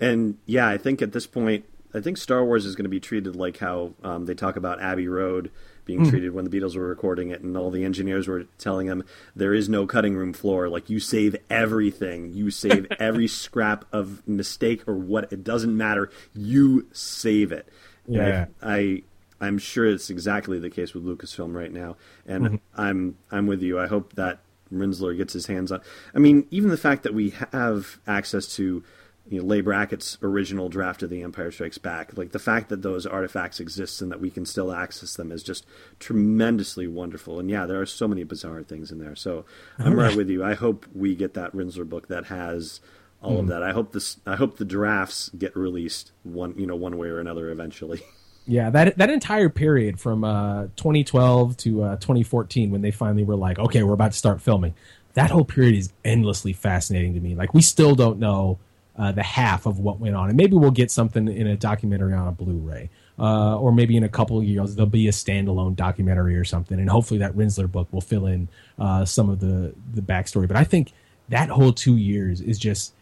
[0.00, 3.00] And yeah, I think at this point, I think Star Wars is going to be
[3.00, 5.50] treated like how um, they talk about Abbey Road
[5.84, 9.04] being treated when the Beatles were recording it, and all the engineers were telling them
[9.34, 10.68] there is no cutting room floor.
[10.68, 15.32] Like you save everything, you save every scrap of mistake or what.
[15.32, 16.10] It doesn't matter.
[16.34, 17.68] You save it.
[18.06, 18.46] Yeah.
[18.60, 19.02] I, I
[19.40, 21.96] I'm sure it's exactly the case with Lucasfilm right now,
[22.26, 23.78] and I'm I'm with you.
[23.78, 24.40] I hope that
[24.72, 25.80] Rinzler gets his hands on.
[26.14, 28.84] I mean, even the fact that we have access to
[29.30, 32.82] you know, Leigh Brackett's original draft of The Empire Strikes Back, like the fact that
[32.82, 35.66] those artifacts exist and that we can still access them is just
[35.98, 37.38] tremendously wonderful.
[37.38, 39.16] And yeah, there are so many bizarre things in there.
[39.16, 39.44] So
[39.78, 40.44] I'm right with you.
[40.44, 42.80] I hope we get that Rinzler book that has
[43.20, 43.62] all of that.
[43.62, 44.18] I hope this.
[44.26, 48.02] I hope the drafts get released one, you know, one way or another eventually.
[48.50, 53.36] Yeah, that that entire period from uh, 2012 to uh, 2014, when they finally were
[53.36, 54.74] like, "Okay, we're about to start filming,"
[55.12, 57.34] that whole period is endlessly fascinating to me.
[57.34, 58.58] Like, we still don't know
[58.98, 62.12] uh, the half of what went on, and maybe we'll get something in a documentary
[62.12, 65.76] on a Blu-ray, uh, or maybe in a couple of years there'll be a standalone
[65.76, 68.48] documentary or something, and hopefully that Rinzler book will fill in
[68.78, 70.48] uh, some of the the backstory.
[70.48, 70.92] But I think
[71.28, 72.92] that whole two years is just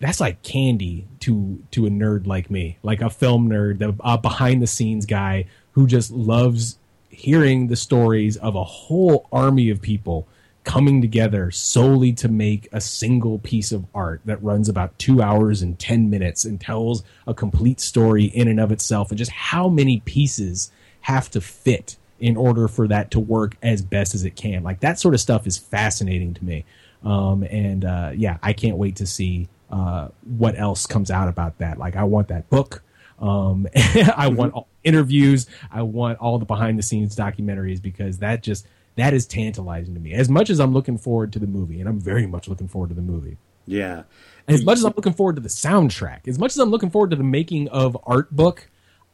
[0.00, 4.60] that's like candy to to a nerd like me, like a film nerd, the behind
[4.60, 6.78] the scenes guy who just loves
[7.08, 10.26] hearing the stories of a whole army of people
[10.64, 15.62] coming together solely to make a single piece of art that runs about two hours
[15.62, 19.68] and 10 minutes and tells a complete story in and of itself and just how
[19.68, 20.72] many pieces
[21.02, 24.62] have to fit in order for that to work as best as it can.
[24.62, 26.64] Like that sort of stuff is fascinating to me.
[27.04, 30.08] Um, and uh, yeah i can't wait to see uh,
[30.38, 31.78] what else comes out about that.
[31.78, 32.82] Like i want that book.
[33.18, 33.66] Um,
[34.16, 35.46] i want all interviews.
[35.72, 40.00] I want all the behind the scenes documentaries because that just that is tantalizing to
[40.00, 40.12] me.
[40.14, 42.88] As much as I'm looking forward to the movie, and I'm very much looking forward
[42.88, 43.36] to the movie.
[43.66, 44.04] Yeah.
[44.46, 46.90] And as much as I'm looking forward to the soundtrack, as much as I'm looking
[46.90, 48.68] forward to the making of art book,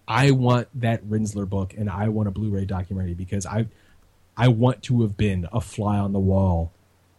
[0.09, 3.67] I want that Rinzler book and I want a Blu-ray documentary because I
[4.37, 6.73] I want to have been a fly on the wall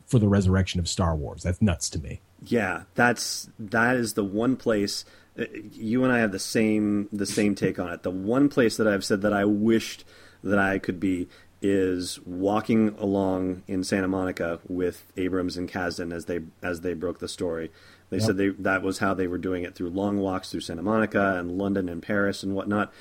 [0.07, 1.43] for the resurrection of Star Wars.
[1.43, 2.19] That's nuts to me.
[2.45, 5.05] Yeah, that's that is the one place
[5.39, 8.03] uh, you and I have the same the same take on it.
[8.03, 10.03] The one place that I've said that I wished
[10.43, 11.29] that I could be
[11.61, 17.19] is walking along in Santa Monica with Abrams and Kasdan as they as they broke
[17.19, 17.71] the story.
[18.09, 18.25] They yep.
[18.25, 21.37] said they that was how they were doing it through long walks through Santa Monica
[21.37, 22.91] and London and Paris and whatnot.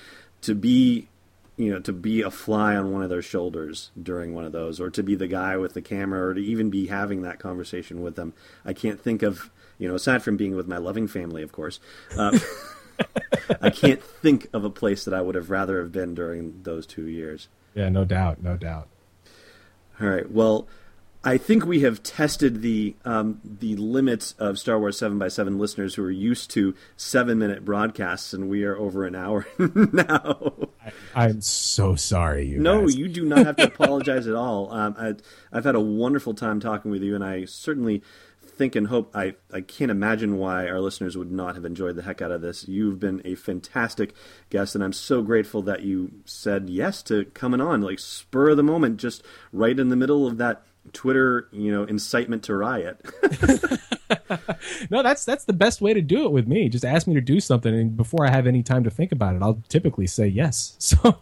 [0.42, 1.08] To be
[1.60, 4.80] you know, to be a fly on one of their shoulders during one of those,
[4.80, 8.00] or to be the guy with the camera, or to even be having that conversation
[8.00, 8.32] with them.
[8.64, 11.78] I can't think of, you know, aside from being with my loving family, of course,
[12.16, 12.38] uh,
[13.60, 16.86] I can't think of a place that I would have rather have been during those
[16.86, 17.48] two years.
[17.74, 18.88] Yeah, no doubt, no doubt.
[20.00, 20.30] All right.
[20.30, 20.66] Well,
[21.22, 25.58] I think we have tested the um, the limits of Star Wars Seven by Seven
[25.58, 30.68] listeners who are used to seven minute broadcasts, and we are over an hour now.
[31.14, 32.58] I, am so sorry, you.
[32.58, 32.96] No, guys.
[32.96, 34.72] you do not have to apologize at all.
[34.72, 35.14] Um, I,
[35.52, 38.02] I've had a wonderful time talking with you, and I certainly
[38.60, 42.02] think and hope I, I can't imagine why our listeners would not have enjoyed the
[42.02, 42.68] heck out of this.
[42.68, 44.12] You've been a fantastic
[44.50, 48.58] guest, and I'm so grateful that you said yes to coming on, like spur of
[48.58, 50.62] the moment, just right in the middle of that
[50.92, 53.00] Twitter, you know, incitement to riot.
[54.90, 56.68] no, that's that's the best way to do it with me.
[56.68, 59.36] Just ask me to do something, and before I have any time to think about
[59.36, 60.76] it, I'll typically say yes.
[60.90, 61.18] So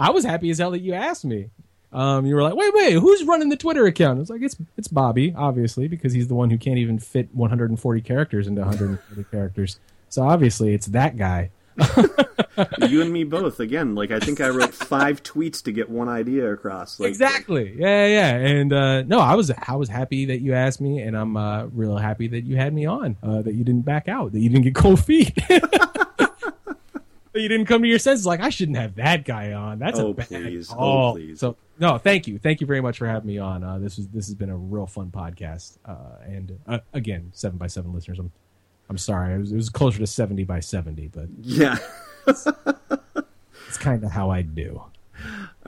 [0.00, 1.50] I was happy as hell that you asked me
[1.92, 4.20] um, you were like, wait, wait, who's running the Twitter account?
[4.20, 8.00] It's like it's it's Bobby, obviously, because he's the one who can't even fit 140
[8.02, 9.80] characters into 140 characters.
[10.08, 11.50] So obviously, it's that guy.
[12.88, 13.60] you and me both.
[13.60, 16.98] Again, like I think I wrote five tweets to get one idea across.
[16.98, 17.74] Like, exactly.
[17.78, 18.34] Yeah, yeah.
[18.34, 21.66] And uh, no, I was I was happy that you asked me, and I'm uh,
[21.66, 23.16] real happy that you had me on.
[23.22, 24.32] Uh, that you didn't back out.
[24.32, 25.38] That you didn't get cold feet.
[27.40, 29.78] you didn't come to your senses like I shouldn't have that guy on.
[29.78, 30.68] That's oh, a bad please.
[30.68, 31.10] call.
[31.10, 31.40] Oh, please.
[31.40, 33.62] So no, thank you, thank you very much for having me on.
[33.62, 35.78] Uh, this was this has been a real fun podcast.
[35.84, 38.18] Uh, and uh, again, seven by seven listeners.
[38.18, 38.32] I'm
[38.90, 41.76] I'm sorry, it was, it was closer to seventy by seventy, but yeah,
[42.26, 42.46] it's,
[43.68, 44.82] it's kind of how I do.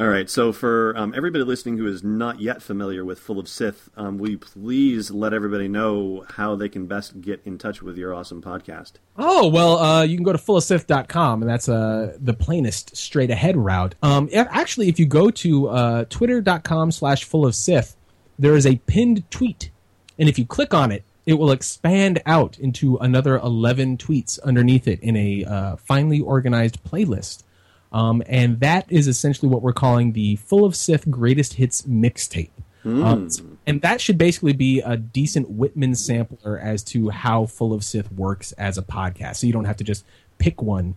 [0.00, 0.30] All right.
[0.30, 4.16] So for um, everybody listening who is not yet familiar with Full of Sith, um,
[4.16, 8.14] will you please let everybody know how they can best get in touch with your
[8.14, 8.92] awesome podcast?
[9.18, 13.58] Oh well, uh, you can go to fullofsith.com, and that's uh, the plainest straight ahead
[13.58, 13.94] route.
[14.02, 17.94] Um, if, actually, if you go to uh, twitter.com slash full of Sith,
[18.38, 19.70] there is a pinned tweet,
[20.18, 24.88] and if you click on it, it will expand out into another eleven tweets underneath
[24.88, 27.42] it in a uh, finely organized playlist.
[27.92, 32.50] Um, and that is essentially what we're calling the Full of Sith Greatest Hits mixtape.
[32.84, 33.04] Mm.
[33.04, 37.84] Um, and that should basically be a decent Whitman sampler as to how Full of
[37.84, 39.36] Sith works as a podcast.
[39.36, 40.04] So you don't have to just
[40.38, 40.96] pick one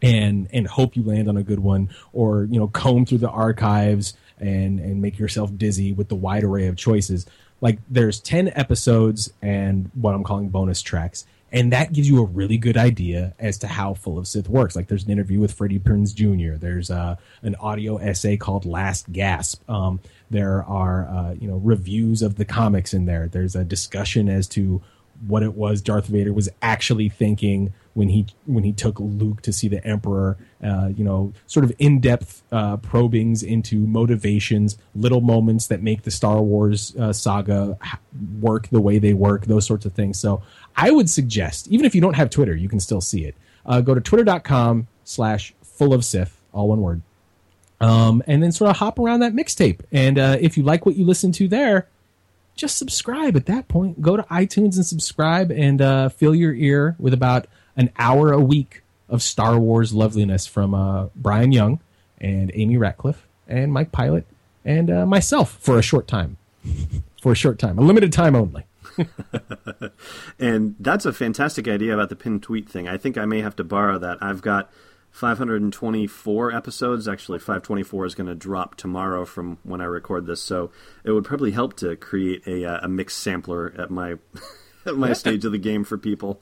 [0.00, 3.30] and and hope you land on a good one, or you know comb through the
[3.30, 7.24] archives and and make yourself dizzy with the wide array of choices.
[7.60, 12.24] Like there's ten episodes and what I'm calling bonus tracks, and that gives you a
[12.24, 14.74] really good idea as to how Full of Sith works.
[14.74, 16.56] Like there's an interview with Freddie Prinze Jr.
[16.56, 19.68] There's uh, an audio essay called Last Gasp.
[19.68, 20.00] Um,
[20.30, 23.28] there are uh, you know reviews of the comics in there.
[23.28, 24.82] There's a discussion as to
[25.26, 29.52] what it was Darth Vader was actually thinking when he when he took Luke to
[29.52, 30.36] see the Emperor.
[30.62, 36.02] Uh, you know, sort of in depth uh, probings into motivations, little moments that make
[36.02, 37.76] the Star Wars uh, saga
[38.40, 40.18] work the way they work, those sorts of things.
[40.18, 40.42] So
[40.76, 43.34] I would suggest, even if you don't have Twitter, you can still see it.
[43.64, 47.02] Uh, go to twitter.com slash full of Sith, all one word.
[47.80, 49.80] Um, and then sort of hop around that mixtape.
[49.90, 51.88] And uh, if you like what you listen to there,
[52.54, 54.00] just subscribe at that point.
[54.00, 57.46] Go to iTunes and subscribe and uh, fill your ear with about
[57.76, 61.80] an hour a week of Star Wars loveliness from uh, Bryan Young
[62.20, 64.26] and Amy Ratcliffe and Mike Pilot
[64.64, 66.36] and uh, myself for a short time.
[67.22, 68.64] for a short time, a limited time only.
[70.38, 72.88] and that's a fantastic idea about the pinned tweet thing.
[72.88, 74.18] I think I may have to borrow that.
[74.20, 74.70] I've got
[75.12, 77.06] 524 episodes.
[77.06, 80.70] Actually, 524 is going to drop tomorrow from when I record this, so
[81.04, 84.16] it would probably help to create a, uh, a mixed sampler at my
[84.86, 85.14] at my yeah.
[85.14, 86.40] stage of the game for people.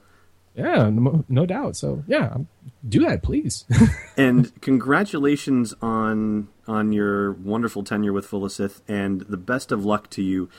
[0.55, 1.75] Yeah, no, no doubt.
[1.75, 2.37] So yeah,
[2.87, 3.65] do that, please.
[4.17, 10.21] and congratulations on on your wonderful tenure with Sith, and the best of luck to
[10.21, 10.49] you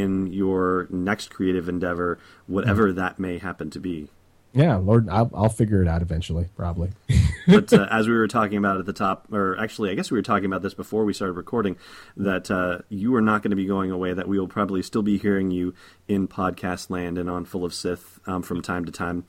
[0.00, 2.98] in your next creative endeavor, whatever mm-hmm.
[2.98, 4.08] that may happen to be.
[4.54, 6.90] Yeah, Lord, I'll, I'll figure it out eventually, probably.
[7.46, 10.18] but uh, as we were talking about at the top, or actually, I guess we
[10.18, 11.76] were talking about this before we started recording,
[12.18, 14.12] that uh, you are not going to be going away.
[14.12, 15.74] That we will probably still be hearing you
[16.06, 19.24] in podcast land and on Full of Sith um, from time to time.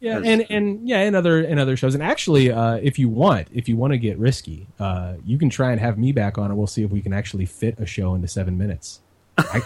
[0.00, 1.94] Yeah, as, and and yeah, and other and other shows.
[1.94, 5.50] And actually, uh, if you want, if you want to get risky, uh, you can
[5.50, 7.84] try and have me back on, and we'll see if we can actually fit a
[7.84, 9.00] show into seven minutes.
[9.38, 9.60] I,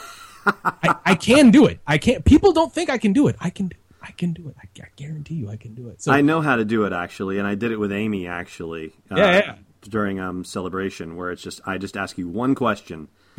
[0.46, 1.80] I, I can do it.
[1.86, 2.24] I can't.
[2.24, 3.36] People don't think I can do it.
[3.40, 3.76] I can do.
[4.02, 4.56] I can do it.
[4.58, 6.00] I, I, guarantee you, I can do it.
[6.00, 8.92] So I know how to do it actually, and I did it with Amy actually.
[9.10, 9.56] Uh, yeah, yeah.
[9.82, 13.08] During um celebration, where it's just I just ask you one question.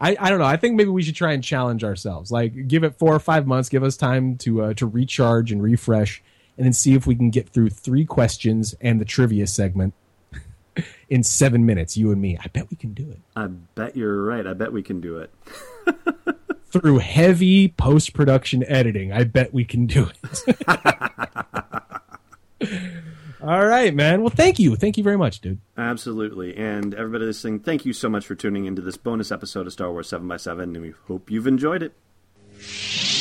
[0.00, 0.44] I, I don't know.
[0.44, 2.32] I think maybe we should try and challenge ourselves.
[2.32, 3.68] Like, give it four or five months.
[3.68, 6.22] Give us time to uh, to recharge and refresh,
[6.56, 9.94] and then see if we can get through three questions and the trivia segment
[11.08, 11.96] in seven minutes.
[11.96, 12.38] You and me.
[12.42, 13.20] I bet we can do it.
[13.36, 14.46] I bet you're right.
[14.46, 15.32] I bet we can do it.
[16.74, 19.12] through heavy post production editing.
[19.12, 20.56] I bet we can do it.
[23.40, 24.22] All right, man.
[24.22, 24.74] Well, thank you.
[24.74, 25.60] Thank you very much, dude.
[25.76, 26.56] Absolutely.
[26.56, 29.92] And everybody listening, thank you so much for tuning into this bonus episode of Star
[29.92, 33.13] Wars 7x7, and we hope you've enjoyed it.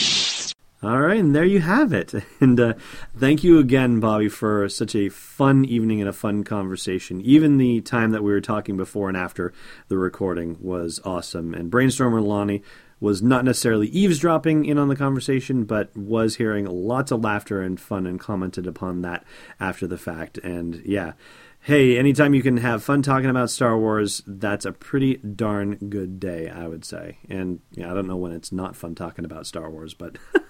[0.84, 2.14] All right, and there you have it.
[2.41, 2.73] And uh,
[3.18, 7.22] thank you again, Bobby, for such a fun evening and a fun conversation.
[7.22, 9.53] Even the time that we were talking before and after
[9.88, 11.53] the recording was awesome.
[11.53, 12.64] And Brainstormer Lonnie
[12.99, 17.80] was not necessarily eavesdropping in on the conversation, but was hearing lots of laughter and
[17.80, 19.23] fun and commented upon that
[19.61, 20.38] after the fact.
[20.39, 21.14] And yeah,
[21.61, 26.19] hey, anytime you can have fun talking about Star Wars, that's a pretty darn good
[26.19, 27.19] day, I would say.
[27.30, 30.18] And yeah, I don't know when it's not fun talking about Star Wars, but.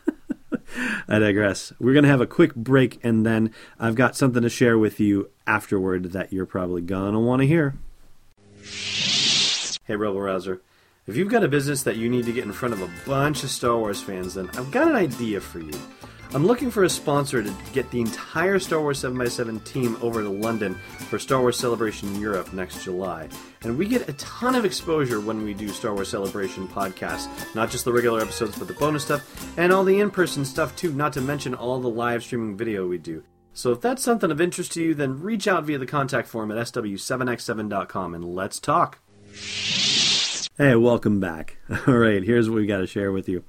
[1.08, 1.74] I digress.
[1.80, 5.00] We're going to have a quick break, and then I've got something to share with
[5.00, 7.76] you afterward that you're probably going to want to hear.
[9.86, 10.62] Hey, Rebel Rouser.
[11.06, 13.44] If you've got a business that you need to get in front of a bunch
[13.44, 15.74] of Star Wars fans, then I've got an idea for you.
[16.35, 20.30] I'm looking for a sponsor to get the entire Star Wars 7x7 team over to
[20.30, 20.73] London
[21.07, 23.30] for Star Wars Celebration Europe next July.
[23.61, 27.53] And we get a ton of exposure when we do Star Wars Celebration podcasts.
[27.53, 30.76] Not just the regular episodes, but the bonus stuff, and all the in person stuff
[30.76, 33.23] too, not to mention all the live streaming video we do.
[33.53, 36.49] So if that's something of interest to you, then reach out via the contact form
[36.49, 38.97] at sw7x7.com and let's talk.
[40.57, 41.57] Hey, welcome back.
[41.88, 43.43] All right, here's what we got to share with you.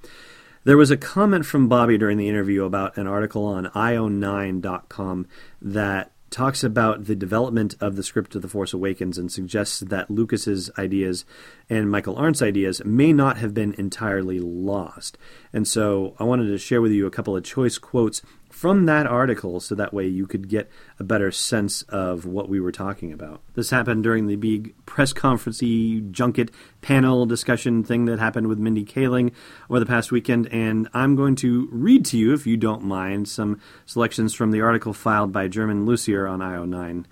[0.64, 5.26] There was a comment from Bobby during the interview about an article on io9.com
[5.60, 10.10] that talks about the development of the script of The Force Awakens and suggests that
[10.10, 11.26] Lucas's ideas
[11.68, 15.18] and Michael Arndt's ideas may not have been entirely lost.
[15.52, 18.22] And so I wanted to share with you a couple of choice quotes
[18.54, 20.70] from that article so that way you could get
[21.00, 23.42] a better sense of what we were talking about.
[23.54, 26.50] This happened during the big press conferencey junket
[26.80, 29.32] panel discussion thing that happened with Mindy Kaling
[29.68, 33.28] over the past weekend, and I'm going to read to you, if you don't mind,
[33.28, 37.06] some selections from the article filed by Germain Lussier on IO9.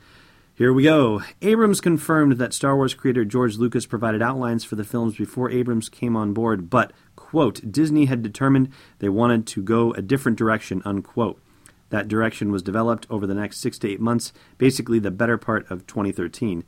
[0.54, 1.22] Here we go.
[1.40, 5.88] Abrams confirmed that Star Wars creator George Lucas provided outlines for the films before Abrams
[5.88, 8.68] came on board, but quote, Disney had determined
[8.98, 11.40] they wanted to go a different direction, unquote.
[11.88, 15.70] That direction was developed over the next six to eight months, basically the better part
[15.70, 16.64] of 2013.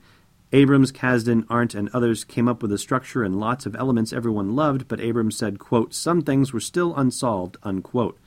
[0.52, 4.56] Abrams, Kasdan, Arndt, and others came up with a structure and lots of elements everyone
[4.56, 8.18] loved, but Abrams said, quote, some things were still unsolved, unquote.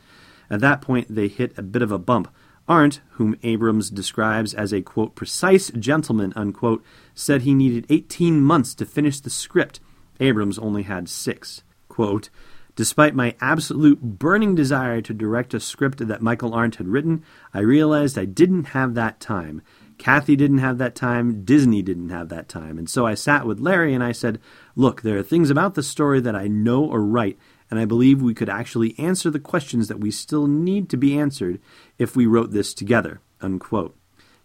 [0.51, 2.31] At that point, they hit a bit of a bump.
[2.68, 6.84] Arndt, whom Abrams describes as a, quote, precise gentleman, unquote,
[7.14, 9.80] said he needed 18 months to finish the script.
[10.19, 11.64] Abrams only had six
[11.98, 12.30] quote,
[12.76, 17.61] Despite my absolute burning desire to direct a script that Michael Arndt had written, I
[17.61, 19.64] realized I didn't have that time.
[19.98, 22.77] Kathy didn't have that time, Disney didn't have that time.
[22.77, 24.39] And so I sat with Larry and I said,
[24.76, 27.39] Look, there are things about the story that I know or write,
[27.69, 31.18] and I believe we could actually answer the questions that we still need to be
[31.18, 31.60] answered
[31.98, 33.19] if we wrote this together.
[33.41, 33.95] Unquote.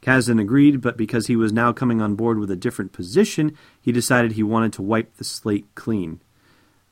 [0.02, 3.92] Kasdan agreed, but because he was now coming on board with a different position, he
[3.92, 6.20] decided he wanted to wipe the slate clean.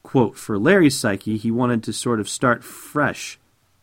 [0.03, 3.39] Quote, for Larry's psyche, he wanted to sort of start fresh,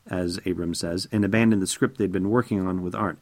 [0.10, 3.20] as Abrams says, and abandon the script they'd been working on with Arndt.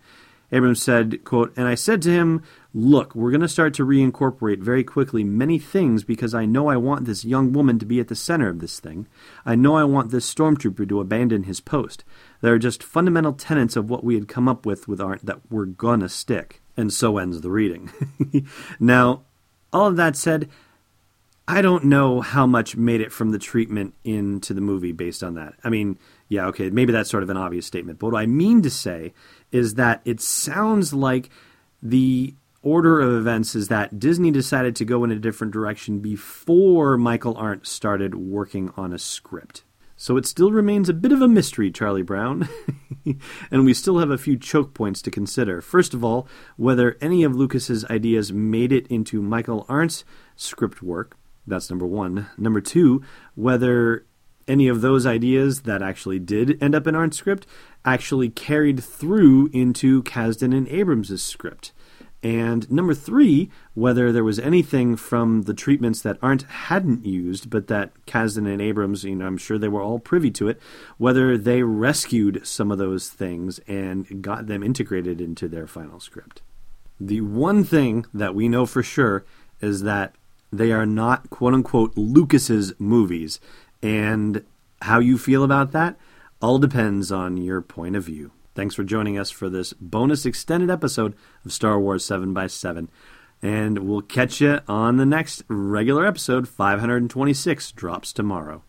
[0.56, 2.42] Abrams said, quote, And I said to him,
[2.74, 6.78] Look, we're going to start to reincorporate very quickly many things because I know I
[6.78, 9.08] want this young woman to be at the center of this thing.
[9.46, 12.06] I know I want this stormtrooper to abandon his post.
[12.40, 15.42] There are just fundamental tenets of what we had come up with with Arndt that
[15.50, 16.62] we're going to stick.
[16.78, 17.92] And so ends the reading.
[18.80, 19.24] now,
[19.74, 20.50] all of that said,
[21.50, 25.36] I don't know how much made it from the treatment into the movie based on
[25.36, 25.54] that.
[25.66, 28.00] I mean, yeah, okay, maybe that's sort of an obvious statement.
[28.00, 29.14] But what I mean to say
[29.52, 31.30] is that it sounds like
[31.82, 36.98] the order of events is that Disney decided to go in a different direction before
[36.98, 39.64] Michael Arndt started working on a script.
[39.98, 42.50] So it still remains a bit of a mystery, Charlie Brown.
[43.52, 45.62] and we still have a few choke points to consider.
[45.62, 46.28] First of all,
[46.58, 50.04] whether any of Lucas's ideas made it into Michael Arndt's
[50.36, 51.18] script work.
[51.48, 52.28] That's number one.
[52.38, 53.04] Number two,
[53.36, 54.06] whether
[54.48, 57.48] any of those ideas that actually did end up in Arndt's script
[57.84, 61.72] actually carried through into Kasdan and Abrams' script.
[62.24, 67.68] And number three, whether there was anything from the treatments that Arndt hadn't used, but
[67.68, 70.60] that Kasdan and Abrams, you know, I'm sure they were all privy to it,
[70.98, 76.42] whether they rescued some of those things and got them integrated into their final script.
[77.00, 79.24] The one thing that we know for sure
[79.62, 80.16] is that
[80.52, 83.40] they are not quote unquote Lucas's movies.
[83.82, 84.44] And
[84.82, 85.98] how you feel about that
[86.42, 88.32] all depends on your point of view.
[88.54, 92.90] Thanks for joining us for this bonus extended episode of Star Wars 7 by 7
[93.42, 96.48] And we'll catch you on the next regular episode.
[96.48, 98.64] 526 drops tomorrow.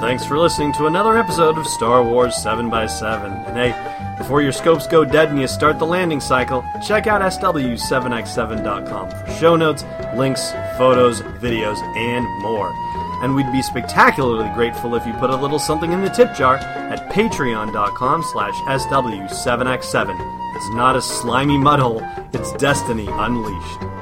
[0.00, 4.40] Thanks for listening to another episode of Star Wars 7 by 7 And hey, before
[4.40, 9.56] your scopes go dead and you start the landing cycle, check out SW7x7.com for show
[9.56, 9.84] notes,
[10.14, 12.72] links, photos, videos, and more
[13.22, 16.56] and we'd be spectacularly grateful if you put a little something in the tip jar
[16.56, 20.56] at patreon.com slash sw7x7.
[20.56, 22.02] It's not a slimy mudhole,
[22.34, 24.01] it's destiny unleashed.